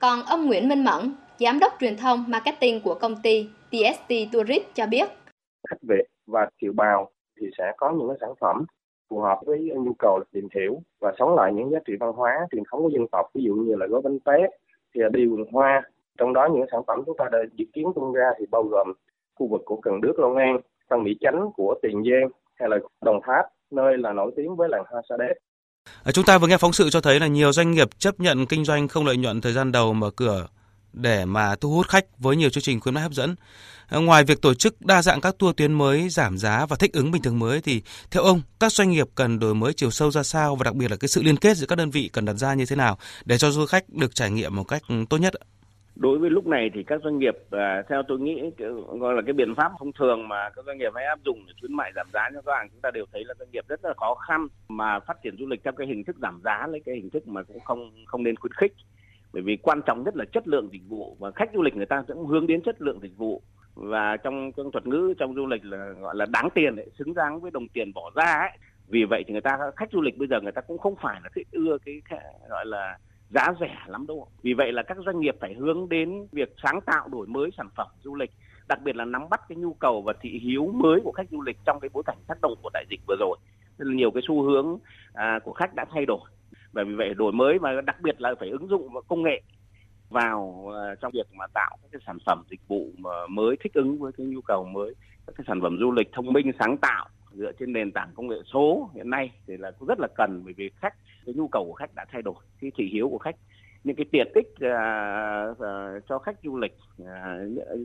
Còn 0.00 0.18
ông 0.26 0.46
Nguyễn 0.46 0.68
Minh 0.68 0.84
Mẫn, 0.84 1.12
giám 1.40 1.58
đốc 1.58 1.72
truyền 1.80 1.96
thông 1.96 2.24
marketing 2.28 2.80
của 2.80 2.94
công 2.94 3.16
ty 3.22 3.48
TST 3.70 4.12
Tourist 4.32 4.64
cho 4.74 4.86
biết. 4.86 5.08
Khách 5.70 5.82
Việt 5.88 6.04
và 6.26 6.48
kiều 6.58 6.72
bào 6.72 7.10
thì 7.40 7.46
sẽ 7.58 7.72
có 7.76 7.92
những 7.98 8.08
cái 8.08 8.16
sản 8.20 8.30
phẩm 8.40 8.64
phù 9.10 9.20
hợp 9.20 9.38
với 9.46 9.58
nhu 9.58 9.92
cầu 9.98 10.20
tìm 10.32 10.48
hiểu 10.54 10.82
và 11.00 11.12
sống 11.18 11.34
lại 11.34 11.52
những 11.54 11.70
giá 11.70 11.78
trị 11.86 11.92
văn 12.00 12.12
hóa 12.12 12.32
truyền 12.52 12.62
thống 12.70 12.82
của 12.82 12.90
dân 12.92 13.06
tộc 13.12 13.26
ví 13.34 13.42
dụ 13.44 13.54
như 13.54 13.74
là 13.76 13.86
gói 13.86 14.00
bánh 14.04 14.20
tét 14.20 14.50
thì 14.94 15.00
đi 15.12 15.26
vườn 15.26 15.44
hoa 15.52 15.82
trong 16.18 16.32
đó 16.32 16.48
những 16.52 16.64
sản 16.72 16.80
phẩm 16.86 17.02
chúng 17.06 17.16
ta 17.18 17.24
đã 17.32 17.38
dự 17.52 17.64
kiến 17.72 17.86
tung 17.94 18.12
ra 18.12 18.30
thì 18.38 18.46
bao 18.50 18.62
gồm 18.62 18.92
khu 19.34 19.48
vực 19.48 19.62
của 19.64 19.80
Cần 19.80 20.00
Đước 20.00 20.18
Long 20.18 20.36
An, 20.36 20.60
Tân 20.88 21.02
Mỹ 21.04 21.10
Chánh 21.20 21.50
của 21.56 21.74
Tiền 21.82 22.02
Giang 22.04 22.30
hay 22.54 22.68
là 22.68 22.76
Đồng 23.04 23.20
Tháp 23.26 23.44
nơi 23.70 23.98
là 23.98 24.12
nổi 24.12 24.32
tiếng 24.36 24.56
với 24.56 24.68
làng 24.68 24.84
hoa 24.90 25.02
sa 25.08 25.14
đéc. 25.18 25.36
À, 26.04 26.12
chúng 26.12 26.24
ta 26.24 26.38
vừa 26.38 26.46
nghe 26.46 26.56
phóng 26.60 26.72
sự 26.72 26.90
cho 26.90 27.00
thấy 27.00 27.20
là 27.20 27.26
nhiều 27.26 27.52
doanh 27.52 27.70
nghiệp 27.70 27.88
chấp 27.98 28.20
nhận 28.20 28.46
kinh 28.46 28.64
doanh 28.64 28.88
không 28.88 29.06
lợi 29.06 29.16
nhuận 29.16 29.40
thời 29.40 29.52
gian 29.52 29.72
đầu 29.72 29.92
mở 29.92 30.10
cửa 30.16 30.46
để 30.92 31.24
mà 31.24 31.54
thu 31.60 31.70
hút 31.70 31.88
khách 31.88 32.04
với 32.18 32.36
nhiều 32.36 32.50
chương 32.50 32.62
trình 32.62 32.80
khuyến 32.80 32.94
mãi 32.94 33.02
hấp 33.02 33.12
dẫn. 33.12 33.34
Ờ, 33.88 34.00
ngoài 34.00 34.24
việc 34.24 34.42
tổ 34.42 34.54
chức 34.54 34.80
đa 34.80 35.02
dạng 35.02 35.20
các 35.20 35.38
tour 35.38 35.56
tuyến 35.56 35.72
mới, 35.72 36.08
giảm 36.08 36.38
giá 36.38 36.66
và 36.66 36.76
thích 36.76 36.92
ứng 36.92 37.10
bình 37.10 37.22
thường 37.22 37.38
mới 37.38 37.60
thì 37.60 37.82
theo 38.10 38.22
ông, 38.22 38.42
các 38.60 38.72
doanh 38.72 38.90
nghiệp 38.90 39.06
cần 39.14 39.38
đổi 39.38 39.54
mới 39.54 39.72
chiều 39.72 39.90
sâu 39.90 40.10
ra 40.10 40.22
sao 40.22 40.56
và 40.56 40.64
đặc 40.64 40.74
biệt 40.74 40.90
là 40.90 40.96
cái 40.96 41.08
sự 41.08 41.22
liên 41.22 41.36
kết 41.36 41.56
giữa 41.56 41.66
các 41.66 41.76
đơn 41.76 41.90
vị 41.90 42.10
cần 42.12 42.24
đặt 42.24 42.34
ra 42.34 42.54
như 42.54 42.64
thế 42.66 42.76
nào 42.76 42.98
để 43.24 43.38
cho 43.38 43.50
du 43.50 43.66
khách 43.66 43.84
được 43.88 44.14
trải 44.14 44.30
nghiệm 44.30 44.56
một 44.56 44.64
cách 44.64 44.82
ừ, 44.88 44.94
tốt 45.10 45.18
nhất? 45.18 45.32
đối 46.00 46.18
với 46.18 46.30
lúc 46.30 46.46
này 46.46 46.70
thì 46.74 46.82
các 46.82 47.00
doanh 47.04 47.18
nghiệp 47.18 47.36
à, 47.50 47.82
theo 47.88 48.02
tôi 48.08 48.20
nghĩ 48.20 48.40
gọi 49.00 49.14
là 49.14 49.22
cái 49.26 49.32
biện 49.32 49.54
pháp 49.54 49.72
thông 49.78 49.92
thường 49.92 50.28
mà 50.28 50.50
các 50.56 50.64
doanh 50.66 50.78
nghiệp 50.78 50.92
hay 50.94 51.04
áp 51.04 51.18
dụng 51.24 51.44
để 51.46 51.52
khuyến 51.60 51.74
mại 51.76 51.92
giảm 51.96 52.06
giá 52.12 52.28
cho 52.34 52.42
khách 52.46 52.52
hàng 52.58 52.68
chúng 52.72 52.80
ta 52.80 52.90
đều 52.90 53.04
thấy 53.12 53.24
là 53.24 53.34
doanh 53.38 53.50
nghiệp 53.50 53.64
rất 53.68 53.84
là 53.84 53.94
khó 53.96 54.14
khăn 54.14 54.46
mà 54.68 55.00
phát 55.00 55.22
triển 55.22 55.36
du 55.38 55.46
lịch 55.46 55.60
theo 55.64 55.72
cái 55.76 55.86
hình 55.86 56.04
thức 56.04 56.16
giảm 56.22 56.40
giá 56.44 56.66
lấy 56.66 56.80
cái 56.86 56.94
hình 56.94 57.10
thức 57.10 57.28
mà 57.28 57.42
cũng 57.42 57.60
không 57.60 57.90
không 58.06 58.22
nên 58.22 58.36
khuyến 58.36 58.52
khích 58.52 58.72
bởi 59.32 59.42
vì 59.42 59.56
quan 59.56 59.80
trọng 59.86 60.04
nhất 60.04 60.16
là 60.16 60.24
chất 60.32 60.48
lượng 60.48 60.68
dịch 60.72 60.82
vụ 60.88 61.16
và 61.20 61.30
khách 61.30 61.50
du 61.54 61.62
lịch 61.62 61.76
người 61.76 61.86
ta 61.86 62.02
cũng 62.06 62.26
hướng 62.26 62.46
đến 62.46 62.62
chất 62.62 62.82
lượng 62.82 63.00
dịch 63.02 63.16
vụ. 63.16 63.42
Và 63.74 64.16
trong, 64.16 64.52
trong 64.56 64.72
thuật 64.72 64.86
ngữ 64.86 65.14
trong 65.18 65.34
du 65.34 65.46
lịch 65.46 65.64
là 65.64 65.92
gọi 66.00 66.16
là 66.16 66.26
đáng 66.26 66.48
tiền 66.54 66.76
ấy, 66.76 66.90
xứng 66.98 67.14
đáng 67.14 67.40
với 67.40 67.50
đồng 67.50 67.68
tiền 67.68 67.92
bỏ 67.94 68.10
ra 68.14 68.32
ấy. 68.32 68.58
Vì 68.88 69.04
vậy 69.04 69.24
thì 69.26 69.32
người 69.32 69.40
ta 69.40 69.58
khách 69.76 69.90
du 69.92 70.00
lịch 70.00 70.18
bây 70.18 70.28
giờ 70.28 70.40
người 70.40 70.52
ta 70.52 70.60
cũng 70.60 70.78
không 70.78 70.94
phải 71.02 71.20
là 71.22 71.28
thích 71.34 71.48
ưa 71.52 71.78
cái 71.84 72.02
gọi 72.48 72.66
là 72.66 72.98
giá 73.30 73.46
rẻ 73.60 73.76
lắm 73.86 74.06
đâu. 74.06 74.28
Vì 74.42 74.54
vậy 74.54 74.72
là 74.72 74.82
các 74.82 74.96
doanh 75.06 75.20
nghiệp 75.20 75.36
phải 75.40 75.54
hướng 75.54 75.88
đến 75.88 76.26
việc 76.32 76.54
sáng 76.62 76.80
tạo 76.80 77.08
đổi 77.08 77.26
mới 77.26 77.50
sản 77.56 77.68
phẩm 77.76 77.88
du 78.02 78.14
lịch 78.14 78.30
đặc 78.70 78.78
biệt 78.84 78.96
là 78.96 79.04
nắm 79.04 79.28
bắt 79.30 79.40
cái 79.48 79.56
nhu 79.56 79.74
cầu 79.74 80.02
và 80.02 80.12
thị 80.20 80.40
hiếu 80.42 80.66
mới 80.74 81.00
của 81.04 81.12
khách 81.12 81.30
du 81.30 81.42
lịch 81.42 81.56
trong 81.66 81.80
cái 81.80 81.88
bối 81.92 82.02
cảnh 82.06 82.16
tác 82.26 82.40
động 82.42 82.54
của 82.62 82.70
đại 82.72 82.84
dịch 82.90 83.00
vừa 83.06 83.16
rồi. 83.20 83.38
Nên 83.78 83.96
nhiều 83.96 84.10
cái 84.10 84.22
xu 84.28 84.42
hướng 84.42 84.78
à, 85.12 85.38
của 85.44 85.52
khách 85.52 85.74
đã 85.74 85.84
thay 85.90 86.06
đổi 86.06 86.20
bởi 86.72 86.84
vì 86.84 86.94
vậy 86.94 87.14
đổi 87.14 87.32
mới 87.32 87.58
và 87.58 87.80
đặc 87.80 87.96
biệt 88.02 88.20
là 88.20 88.34
phải 88.40 88.48
ứng 88.48 88.68
dụng 88.68 88.88
công 89.08 89.22
nghệ 89.22 89.42
vào 90.08 90.68
ờ, 90.74 90.94
trong 90.94 91.12
việc 91.14 91.26
mà 91.32 91.46
tạo 91.54 91.76
các 91.82 91.88
cái 91.92 92.00
sản 92.06 92.18
phẩm 92.26 92.42
dịch 92.50 92.60
vụ 92.68 92.90
mà 92.98 93.26
mới 93.28 93.56
thích 93.64 93.74
ứng 93.74 93.98
với 93.98 94.12
cái 94.12 94.26
nhu 94.26 94.40
cầu 94.40 94.64
mới 94.64 94.94
các 95.26 95.32
cái 95.36 95.44
sản 95.48 95.60
phẩm 95.60 95.78
du 95.80 95.92
lịch 95.92 96.12
thông 96.12 96.32
minh 96.32 96.50
sáng 96.58 96.76
tạo 96.76 97.08
dựa 97.32 97.52
trên 97.58 97.72
nền 97.72 97.92
tảng 97.92 98.10
công 98.14 98.28
nghệ 98.28 98.36
số 98.52 98.90
hiện 98.94 99.10
nay 99.10 99.30
thì 99.46 99.56
là 99.56 99.70
cũng 99.70 99.88
rất 99.88 100.00
là 100.00 100.08
cần 100.16 100.42
bởi 100.44 100.54
vì 100.56 100.70
khách 100.76 100.94
cái 101.26 101.34
nhu 101.34 101.48
cầu 101.48 101.64
của 101.64 101.74
khách 101.74 101.94
đã 101.94 102.04
thay 102.12 102.22
đổi 102.22 102.34
cái 102.60 102.70
thị 102.76 102.90
hiếu 102.92 103.08
của 103.08 103.18
khách. 103.18 103.36
Những 103.84 103.96
cái 103.96 104.06
tiện 104.12 104.32
ích 104.34 104.46
uh, 104.46 105.50
uh, 105.52 106.08
cho 106.08 106.18
khách 106.18 106.36
du 106.42 106.58
lịch 106.58 106.76
uh, 107.02 107.06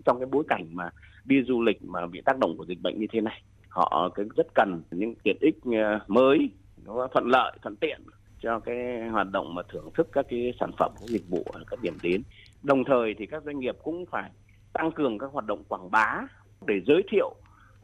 trong 0.06 0.20
cái 0.20 0.28
bối 0.32 0.44
cảnh 0.48 0.66
mà 0.72 0.90
đi 1.26 1.44
du 1.48 1.62
lịch 1.62 1.84
mà 1.84 2.08
bị 2.08 2.22
tác 2.26 2.38
động 2.38 2.58
của 2.58 2.66
dịch 2.66 2.82
bệnh 2.82 3.00
như 3.00 3.08
thế 3.12 3.22
này 3.22 3.42
họ 3.70 4.10
cái 4.16 4.26
rất 4.36 4.48
cần 4.56 4.82
những 4.92 5.16
tiện 5.24 5.38
ích 5.40 5.56
uh, 5.70 6.10
mới 6.10 6.50
nó 6.86 7.08
thuận 7.14 7.26
lợi 7.28 7.58
thuận 7.62 7.76
tiện 7.76 8.02
cho 8.46 8.60
cái 8.60 9.10
hoạt 9.12 9.28
động 9.32 9.56
mà 9.56 9.62
thưởng 9.70 9.90
thức 9.94 10.08
các 10.12 10.26
cái 10.30 10.54
sản 10.60 10.72
phẩm, 10.78 10.92
các 11.00 11.10
dịch 11.10 11.30
vụ 11.30 11.44
ở 11.54 11.64
các 11.68 11.80
điểm 11.82 11.98
đến. 12.04 12.22
Đồng 12.64 12.84
thời 12.84 13.14
thì 13.18 13.26
các 13.26 13.44
doanh 13.44 13.60
nghiệp 13.60 13.76
cũng 13.84 14.06
phải 14.06 14.32
tăng 14.74 14.92
cường 14.92 15.18
các 15.18 15.32
hoạt 15.32 15.46
động 15.46 15.64
quảng 15.68 15.92
bá 15.92 16.22
để 16.68 16.82
giới 16.88 17.04
thiệu 17.12 17.36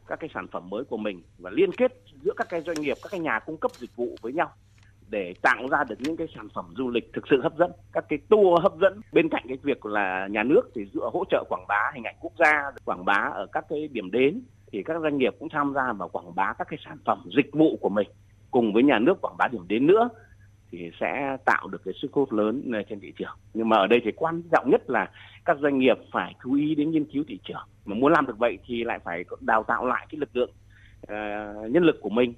các 0.06 0.20
cái 0.20 0.30
sản 0.34 0.46
phẩm 0.52 0.70
mới 0.70 0.84
của 0.84 0.96
mình 0.96 1.22
và 1.38 1.50
liên 1.50 1.70
kết 1.72 1.92
giữa 2.22 2.32
các 2.36 2.46
cái 2.50 2.60
doanh 2.60 2.80
nghiệp, 2.80 2.96
các 3.02 3.08
cái 3.10 3.20
nhà 3.20 3.38
cung 3.38 3.56
cấp 3.56 3.70
dịch 3.74 3.96
vụ 3.96 4.16
với 4.22 4.32
nhau 4.32 4.50
để 5.10 5.34
tạo 5.42 5.68
ra 5.70 5.84
được 5.84 5.96
những 5.98 6.16
cái 6.16 6.26
sản 6.36 6.48
phẩm 6.54 6.74
du 6.76 6.90
lịch 6.90 7.12
thực 7.12 7.24
sự 7.30 7.40
hấp 7.42 7.56
dẫn. 7.58 7.72
Các 7.92 8.04
cái 8.08 8.18
tour 8.28 8.62
hấp 8.62 8.72
dẫn 8.80 9.00
bên 9.12 9.28
cạnh 9.28 9.44
cái 9.48 9.58
việc 9.62 9.86
là 9.86 10.28
nhà 10.30 10.42
nước 10.42 10.62
thì 10.74 10.84
dựa 10.94 11.10
hỗ 11.12 11.24
trợ 11.30 11.44
quảng 11.48 11.66
bá 11.68 11.90
hình 11.94 12.04
ảnh 12.04 12.16
quốc 12.20 12.32
gia, 12.38 12.70
quảng 12.84 13.04
bá 13.04 13.30
ở 13.34 13.46
các 13.52 13.64
cái 13.68 13.88
điểm 13.88 14.10
đến 14.10 14.42
thì 14.72 14.82
các 14.82 14.96
doanh 15.02 15.18
nghiệp 15.18 15.34
cũng 15.38 15.48
tham 15.48 15.72
gia 15.74 15.92
vào 15.92 16.08
quảng 16.08 16.34
bá 16.34 16.52
các 16.58 16.66
cái 16.70 16.78
sản 16.84 16.98
phẩm, 17.04 17.22
dịch 17.36 17.52
vụ 17.52 17.76
của 17.80 17.88
mình 17.88 18.08
cùng 18.50 18.72
với 18.72 18.82
nhà 18.82 18.98
nước 18.98 19.14
quảng 19.22 19.36
bá 19.38 19.48
điểm 19.52 19.68
đến 19.68 19.86
nữa 19.86 20.08
thì 20.72 20.90
sẽ 21.00 21.36
tạo 21.44 21.68
được 21.68 21.82
cái 21.84 21.94
sức 22.02 22.12
hút 22.12 22.32
lớn 22.32 22.70
trên 22.88 23.00
thị 23.00 23.12
trường 23.16 23.36
nhưng 23.54 23.68
mà 23.68 23.76
ở 23.76 23.86
đây 23.86 24.00
thì 24.04 24.12
quan 24.16 24.42
trọng 24.52 24.70
nhất 24.70 24.90
là 24.90 25.10
các 25.44 25.56
doanh 25.60 25.78
nghiệp 25.78 25.96
phải 26.12 26.34
chú 26.44 26.54
ý 26.54 26.74
đến 26.74 26.90
nghiên 26.90 27.04
cứu 27.04 27.24
thị 27.28 27.38
trường 27.44 27.66
mà 27.84 27.94
muốn 27.94 28.12
làm 28.12 28.26
được 28.26 28.38
vậy 28.38 28.58
thì 28.66 28.84
lại 28.84 28.98
phải 29.04 29.24
đào 29.40 29.62
tạo 29.62 29.86
lại 29.86 30.06
cái 30.10 30.18
lực 30.18 30.36
lượng 30.36 30.50
uh, 31.02 31.70
nhân 31.70 31.84
lực 31.84 31.98
của 32.00 32.10
mình 32.10 32.34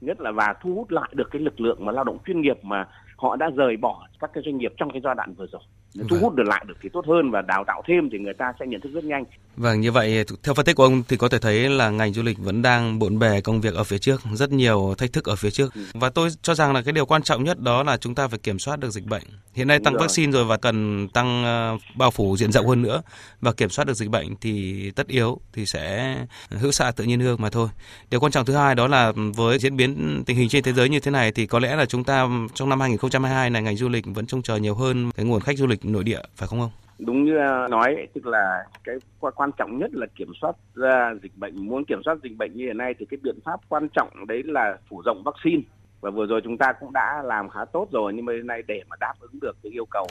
nhất 0.00 0.20
là 0.20 0.30
và 0.30 0.54
thu 0.60 0.74
hút 0.74 0.90
lại 0.90 1.10
được 1.14 1.28
cái 1.30 1.42
lực 1.42 1.60
lượng 1.60 1.84
mà 1.84 1.92
lao 1.92 2.04
động 2.04 2.18
chuyên 2.26 2.40
nghiệp 2.40 2.64
mà 2.64 2.88
họ 3.16 3.36
đã 3.36 3.50
rời 3.56 3.76
bỏ 3.76 4.06
các 4.20 4.30
cái 4.32 4.42
doanh 4.46 4.58
nghiệp 4.58 4.72
trong 4.76 4.90
cái 4.90 5.00
giai 5.04 5.14
đoạn 5.14 5.34
vừa 5.34 5.46
rồi 5.46 5.62
thu 5.94 6.06
vâng. 6.10 6.20
hút 6.22 6.34
được 6.34 6.44
lại 6.46 6.64
được 6.68 6.76
thì 6.80 6.88
tốt 6.88 7.06
hơn 7.06 7.30
và 7.30 7.42
đào 7.42 7.64
tạo 7.66 7.82
thêm 7.86 8.10
thì 8.10 8.18
người 8.18 8.34
ta 8.34 8.52
sẽ 8.60 8.66
nhận 8.66 8.80
thức 8.80 8.92
rất 8.92 9.04
nhanh. 9.04 9.24
Vâng, 9.58 9.80
như 9.80 9.92
vậy 9.92 10.24
theo 10.42 10.54
phân 10.54 10.66
tích 10.66 10.76
của 10.76 10.82
ông 10.82 11.02
thì 11.08 11.16
có 11.16 11.28
thể 11.28 11.38
thấy 11.38 11.68
là 11.68 11.90
ngành 11.90 12.12
du 12.12 12.22
lịch 12.22 12.38
vẫn 12.38 12.62
đang 12.62 12.98
bộn 12.98 13.18
bề 13.18 13.40
công 13.40 13.60
việc 13.60 13.74
ở 13.74 13.84
phía 13.84 13.98
trước, 13.98 14.22
rất 14.34 14.50
nhiều 14.50 14.94
thách 14.98 15.12
thức 15.12 15.24
ở 15.24 15.36
phía 15.36 15.50
trước. 15.50 15.74
Ừ. 15.74 15.80
Và 15.94 16.10
tôi 16.10 16.28
cho 16.42 16.54
rằng 16.54 16.72
là 16.72 16.82
cái 16.82 16.92
điều 16.92 17.06
quan 17.06 17.22
trọng 17.22 17.44
nhất 17.44 17.60
đó 17.60 17.82
là 17.82 17.96
chúng 17.96 18.14
ta 18.14 18.28
phải 18.28 18.38
kiểm 18.38 18.58
soát 18.58 18.78
được 18.80 18.90
dịch 18.90 19.04
bệnh. 19.04 19.22
Hiện 19.54 19.68
nay 19.68 19.78
Đúng 19.78 19.84
tăng 19.84 19.94
rồi. 19.94 20.00
vaccine 20.00 20.32
rồi 20.32 20.44
và 20.44 20.56
cần 20.56 21.08
tăng 21.08 21.44
uh, 21.74 21.80
bao 21.96 22.10
phủ 22.10 22.36
diện 22.36 22.52
rộng 22.52 22.66
hơn 22.66 22.82
nữa 22.82 23.02
và 23.40 23.52
kiểm 23.52 23.70
soát 23.70 23.84
được 23.84 23.94
dịch 23.94 24.10
bệnh 24.10 24.36
thì 24.40 24.90
tất 24.90 25.06
yếu 25.06 25.40
thì 25.52 25.66
sẽ 25.66 26.16
hữu 26.50 26.72
xạ 26.72 26.90
tự 26.90 27.04
nhiên 27.04 27.20
hương 27.20 27.42
mà 27.42 27.50
thôi. 27.50 27.68
Điều 28.10 28.20
quan 28.20 28.32
trọng 28.32 28.44
thứ 28.44 28.54
hai 28.54 28.74
đó 28.74 28.86
là 28.86 29.12
với 29.34 29.58
diễn 29.58 29.76
biến 29.76 30.22
tình 30.26 30.36
hình 30.36 30.48
trên 30.48 30.64
thế 30.64 30.72
giới 30.72 30.88
như 30.88 31.00
thế 31.00 31.10
này 31.10 31.32
thì 31.32 31.46
có 31.46 31.58
lẽ 31.58 31.76
là 31.76 31.86
chúng 31.86 32.04
ta 32.04 32.28
trong 32.54 32.68
năm 32.68 32.80
2022 32.80 33.50
này 33.50 33.62
ngành 33.62 33.76
du 33.76 33.88
lịch 33.88 34.04
vẫn 34.06 34.26
trông 34.26 34.42
chờ 34.42 34.56
nhiều 34.56 34.74
hơn 34.74 35.10
cái 35.16 35.26
nguồn 35.26 35.40
khách 35.40 35.58
du 35.58 35.66
lịch 35.66 35.84
nội 35.84 36.04
địa 36.04 36.20
phải 36.36 36.48
không 36.48 36.60
ông? 36.60 36.70
Đúng 36.98 37.24
như 37.24 37.36
à, 37.36 37.68
nói 37.68 38.08
tức 38.14 38.26
là 38.26 38.64
cái 38.84 38.96
quan 39.20 39.50
trọng 39.58 39.78
nhất 39.78 39.90
là 39.94 40.06
kiểm 40.16 40.32
soát 40.40 40.56
ra 40.74 41.14
dịch 41.22 41.32
bệnh. 41.36 41.66
Muốn 41.66 41.84
kiểm 41.84 42.02
soát 42.04 42.18
dịch 42.22 42.36
bệnh 42.36 42.56
như 42.56 42.64
hiện 42.64 42.76
nay 42.76 42.94
thì 42.98 43.06
cái 43.06 43.18
biện 43.22 43.38
pháp 43.44 43.60
quan 43.68 43.88
trọng 43.88 44.26
đấy 44.26 44.42
là 44.44 44.78
phủ 44.88 45.02
rộng 45.04 45.22
vaccine. 45.24 45.62
Và 46.00 46.10
vừa 46.10 46.26
rồi 46.26 46.40
chúng 46.44 46.58
ta 46.58 46.72
cũng 46.80 46.92
đã 46.92 47.22
làm 47.24 47.48
khá 47.48 47.64
tốt 47.64 47.88
rồi 47.92 48.12
nhưng 48.14 48.24
mà 48.24 48.32
hiện 48.32 48.46
nay 48.46 48.62
để 48.66 48.82
mà 48.88 48.96
đáp 49.00 49.14
ứng 49.20 49.40
được 49.40 49.56
cái 49.62 49.72
yêu 49.72 49.84
cầu 49.90 50.06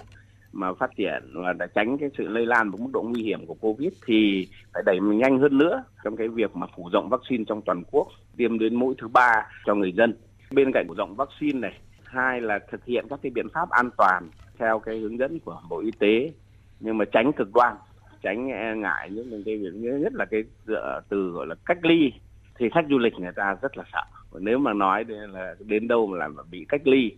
mà 0.52 0.74
phát 0.74 0.90
triển 0.98 1.24
và 1.34 1.54
để 1.54 1.66
tránh 1.76 1.98
cái 1.98 2.10
sự 2.18 2.28
lây 2.28 2.46
lan 2.46 2.72
và 2.72 2.78
mức 2.82 2.90
độ 2.94 3.02
nguy 3.02 3.24
hiểm 3.24 3.46
của 3.46 3.54
Covid 3.54 3.94
thì 4.06 4.48
phải 4.74 4.84
đẩy 4.86 5.00
mình 5.00 5.18
nhanh 5.18 5.40
hơn 5.40 5.58
nữa 5.58 5.84
trong 6.04 6.16
cái 6.16 6.28
việc 6.28 6.56
mà 6.56 6.68
phủ 6.76 6.90
rộng 6.94 7.10
vaccine 7.10 7.44
trong 7.48 7.62
toàn 7.62 7.84
quốc, 7.92 8.08
tiêm 8.38 8.60
đến 8.60 8.76
mũi 8.76 8.96
thứ 9.02 9.08
ba 9.08 9.32
cho 9.66 9.76
người 9.76 9.92
dân. 9.92 10.14
Bên 10.52 10.72
cạnh 10.74 10.86
phủ 10.88 10.94
rộng 10.94 11.16
vaccine 11.16 11.60
này, 11.60 11.80
hai 12.04 12.42
là 12.42 12.60
thực 12.72 12.86
hiện 12.86 13.06
các 13.10 13.20
cái 13.24 13.32
biện 13.36 13.48
pháp 13.54 13.70
an 13.70 13.90
toàn 13.98 14.30
theo 14.60 14.80
cái 14.80 14.98
hướng 14.98 15.18
dẫn 15.18 15.40
của 15.40 15.62
Bộ 15.70 15.80
Y 15.80 15.92
tế 15.92 16.32
nhưng 16.80 16.98
mà 16.98 17.06
tránh 17.06 17.32
cực 17.34 17.54
đoan 17.54 17.76
tránh 18.22 18.48
e 18.48 18.76
ngại 18.76 19.10
những 19.10 19.44
cái 19.46 19.58
việc 19.58 19.74
nhất 19.74 20.14
là 20.14 20.26
cái 20.26 20.44
ờ, 20.68 21.02
từ 21.10 21.30
gọi 21.30 21.48
là 21.48 21.56
cách 21.66 21.78
ly 21.82 22.12
thì 22.60 22.70
khách 22.70 22.86
du 22.90 22.98
lịch 22.98 23.14
người 23.14 23.32
ta 23.36 23.56
rất 23.62 23.78
là 23.78 23.84
sợ. 23.94 24.04
Nếu 24.40 24.58
mà 24.58 24.74
nói 24.74 25.06
là 25.08 25.56
đến 25.60 25.88
đâu 25.88 26.08
mà 26.08 26.18
làm 26.18 26.36
bị 26.52 26.66
cách 26.70 26.88
ly 26.88 27.12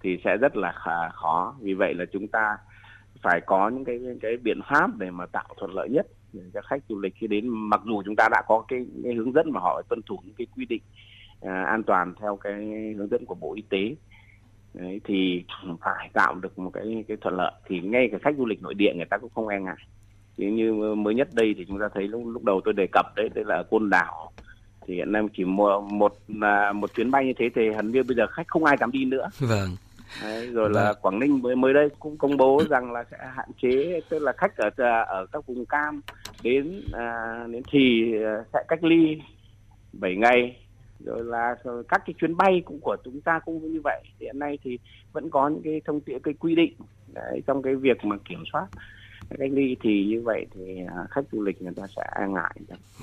thì 0.00 0.18
sẽ 0.24 0.36
rất 0.36 0.56
là 0.56 0.72
khó. 1.14 1.54
Vì 1.60 1.74
vậy 1.74 1.94
là 1.94 2.04
chúng 2.12 2.28
ta 2.28 2.56
phải 3.22 3.40
có 3.40 3.68
những 3.68 3.84
cái 3.84 4.00
cái 4.20 4.36
biện 4.36 4.60
pháp 4.68 4.90
để 4.98 5.10
mà 5.10 5.26
tạo 5.26 5.54
thuận 5.56 5.74
lợi 5.74 5.88
nhất 5.88 6.06
để 6.32 6.42
cho 6.54 6.60
khách 6.62 6.82
du 6.88 7.00
lịch 7.00 7.14
khi 7.16 7.26
đến. 7.26 7.48
Mặc 7.48 7.80
dù 7.84 8.02
chúng 8.02 8.16
ta 8.16 8.28
đã 8.30 8.42
có 8.48 8.64
cái, 8.68 8.86
cái 9.04 9.14
hướng 9.14 9.32
dẫn 9.32 9.50
mà 9.52 9.60
họ 9.60 9.82
tuân 9.88 10.00
thủ 10.06 10.18
những 10.24 10.34
cái 10.38 10.46
quy 10.56 10.64
định 10.64 10.82
à, 11.40 11.64
an 11.64 11.82
toàn 11.82 12.14
theo 12.20 12.36
cái 12.36 12.54
hướng 12.98 13.08
dẫn 13.08 13.26
của 13.26 13.34
bộ 13.34 13.54
y 13.54 13.62
tế 13.68 13.94
Đấy, 14.74 15.00
thì 15.04 15.44
phải 15.80 16.10
tạo 16.12 16.34
được 16.34 16.58
một 16.58 16.70
cái 16.70 17.04
cái 17.08 17.16
thuận 17.20 17.36
lợi. 17.36 17.52
Thì 17.66 17.80
ngay 17.80 18.08
cả 18.12 18.18
khách 18.22 18.36
du 18.38 18.46
lịch 18.46 18.62
nội 18.62 18.74
địa 18.74 18.92
người 18.94 19.06
ta 19.10 19.18
cũng 19.18 19.30
không 19.34 19.48
e 19.48 19.60
ngại. 19.60 19.76
Thì 20.36 20.50
như 20.50 20.72
mới 20.94 21.14
nhất 21.14 21.28
đây 21.32 21.54
thì 21.58 21.64
chúng 21.68 21.78
ta 21.78 21.88
thấy 21.94 22.08
lúc 22.08 22.22
lúc 22.26 22.44
đầu 22.44 22.60
tôi 22.64 22.74
đề 22.74 22.86
cập 22.92 23.06
đấy 23.16 23.28
đây 23.34 23.44
là 23.44 23.62
côn 23.70 23.90
đảo. 23.90 24.32
Thì 24.86 24.94
hiện 24.94 25.12
nay 25.12 25.22
chỉ 25.36 25.44
một 25.44 25.80
một 25.80 26.12
là 26.28 26.72
một 26.72 26.94
chuyến 26.94 27.10
bay 27.10 27.26
như 27.26 27.32
thế 27.38 27.48
thì 27.54 27.70
hẳn 27.76 27.92
như 27.92 28.02
bây 28.02 28.16
giờ 28.16 28.26
khách 28.26 28.48
không 28.48 28.64
ai 28.64 28.76
dám 28.80 28.92
đi 28.92 29.04
nữa. 29.04 29.30
Vâng. 29.38 29.68
Đấy, 30.22 30.46
rồi 30.46 30.70
là 30.70 30.84
vâng. 30.84 30.96
Quảng 31.02 31.18
Ninh 31.18 31.42
mới 31.42 31.56
mới 31.56 31.74
đây 31.74 31.88
cũng 31.98 32.18
công 32.18 32.36
bố 32.36 32.62
rằng 32.70 32.92
là 32.92 33.04
sẽ 33.10 33.16
hạn 33.36 33.48
chế 33.62 34.00
tức 34.08 34.18
là 34.18 34.32
khách 34.36 34.56
ở 34.56 34.70
ở 35.06 35.26
các 35.32 35.46
vùng 35.46 35.66
cam 35.66 36.00
đến 36.42 36.80
à, 36.92 37.38
đến 37.50 37.62
thì 37.70 38.14
sẽ 38.52 38.64
cách 38.68 38.84
ly 38.84 39.20
7 39.92 40.16
ngày 40.16 40.56
rồi 41.00 41.24
là 41.24 41.54
các 41.88 42.02
cái 42.06 42.14
chuyến 42.20 42.36
bay 42.36 42.62
cũng 42.64 42.80
của 42.80 42.96
chúng 43.04 43.20
ta 43.20 43.38
cũng 43.44 43.72
như 43.72 43.80
vậy. 43.84 44.02
Hiện 44.20 44.38
nay 44.38 44.58
thì 44.64 44.78
vẫn 45.12 45.30
có 45.30 45.48
những 45.48 45.62
cái 45.62 45.80
thông 45.84 46.00
tin 46.00 46.18
cái 46.18 46.34
quy 46.34 46.54
định. 46.54 46.74
Đấy, 47.14 47.42
trong 47.46 47.62
cái 47.62 47.74
việc 47.74 48.04
mà 48.04 48.16
kiểm 48.28 48.42
soát 48.52 48.66
cách 49.38 49.50
ly 49.52 49.76
thì 49.82 50.04
như 50.04 50.22
vậy 50.22 50.46
thì 50.54 50.80
à, 50.86 51.06
khách 51.10 51.24
du 51.32 51.42
lịch 51.42 51.62
người 51.62 51.72
ta 51.76 51.82
sẽ 51.96 52.02
e 52.20 52.28
ngại. 52.28 52.54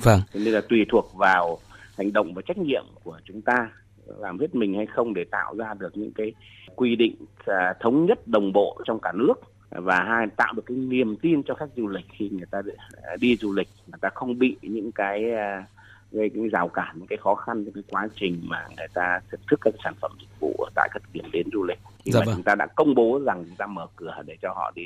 Vâng. 0.03 0.19
Nên 0.33 0.53
là 0.53 0.61
tùy 0.69 0.85
thuộc 0.89 1.11
vào 1.15 1.57
hành 1.97 2.13
động 2.13 2.33
và 2.33 2.41
trách 2.45 2.57
nhiệm 2.57 2.85
của 3.03 3.19
chúng 3.25 3.41
ta 3.41 3.69
làm 4.17 4.39
hết 4.39 4.55
mình 4.55 4.73
hay 4.73 4.85
không 4.85 5.13
để 5.13 5.23
tạo 5.31 5.55
ra 5.55 5.73
được 5.79 5.97
những 5.97 6.11
cái 6.11 6.33
quy 6.75 6.95
định 6.95 7.15
à, 7.45 7.73
thống 7.79 8.05
nhất 8.05 8.27
đồng 8.27 8.53
bộ 8.53 8.81
trong 8.85 8.99
cả 8.99 9.11
nước 9.15 9.33
và 9.69 10.03
hai 10.07 10.27
tạo 10.37 10.53
được 10.53 10.63
cái 10.65 10.77
niềm 10.77 11.15
tin 11.21 11.43
cho 11.43 11.53
khách 11.55 11.69
du 11.75 11.87
lịch 11.87 12.05
khi 12.17 12.29
người 12.29 12.45
ta 12.51 12.61
đi 13.19 13.35
du 13.35 13.53
lịch 13.53 13.67
người 13.87 13.99
ta 14.01 14.09
không 14.13 14.39
bị 14.39 14.57
những 14.61 14.91
cái 14.91 15.23
gây 16.11 16.29
cái 16.35 16.43
rào 16.51 16.67
cản 16.67 16.95
những 16.95 17.07
cái 17.07 17.17
khó 17.17 17.35
khăn 17.35 17.65
trong 17.65 17.73
cái 17.73 17.83
quá 17.89 18.07
trình 18.19 18.41
mà 18.43 18.67
người 18.77 18.87
ta 18.93 19.19
thưởng 19.31 19.41
thức 19.49 19.59
các 19.63 19.73
sản 19.83 19.93
phẩm 20.01 20.11
dịch 20.19 20.39
vụ 20.39 20.55
ở 20.57 20.69
tại 20.75 20.89
các 20.93 21.01
điểm 21.13 21.25
đến 21.33 21.47
du 21.53 21.63
lịch 21.63 21.79
thì 22.05 22.11
dạ 22.11 22.19
mà 22.19 22.25
vâng. 22.25 22.35
chúng 22.35 22.43
ta 22.43 22.55
đã 22.55 22.67
công 22.75 22.95
bố 22.95 23.19
rằng 23.25 23.43
chúng 23.47 23.55
ta 23.55 23.65
mở 23.65 23.87
cửa 23.95 24.15
để 24.25 24.37
cho 24.41 24.53
họ 24.53 24.71
đi 24.75 24.85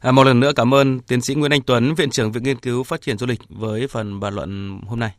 À, 0.00 0.12
một 0.12 0.24
lần 0.24 0.40
nữa 0.40 0.52
cảm 0.56 0.74
ơn 0.74 1.00
tiến 1.00 1.20
sĩ 1.20 1.34
Nguyễn 1.34 1.52
Anh 1.52 1.62
Tuấn, 1.66 1.94
Viện 1.94 2.10
trưởng 2.10 2.32
Viện 2.32 2.42
Nghiên 2.42 2.56
cứu 2.56 2.84
Phát 2.84 3.00
triển 3.00 3.18
Du 3.18 3.26
lịch 3.26 3.40
với 3.48 3.86
phần 3.86 4.20
bàn 4.20 4.34
luận 4.34 4.80
hôm 4.86 4.98
nay. 4.98 5.10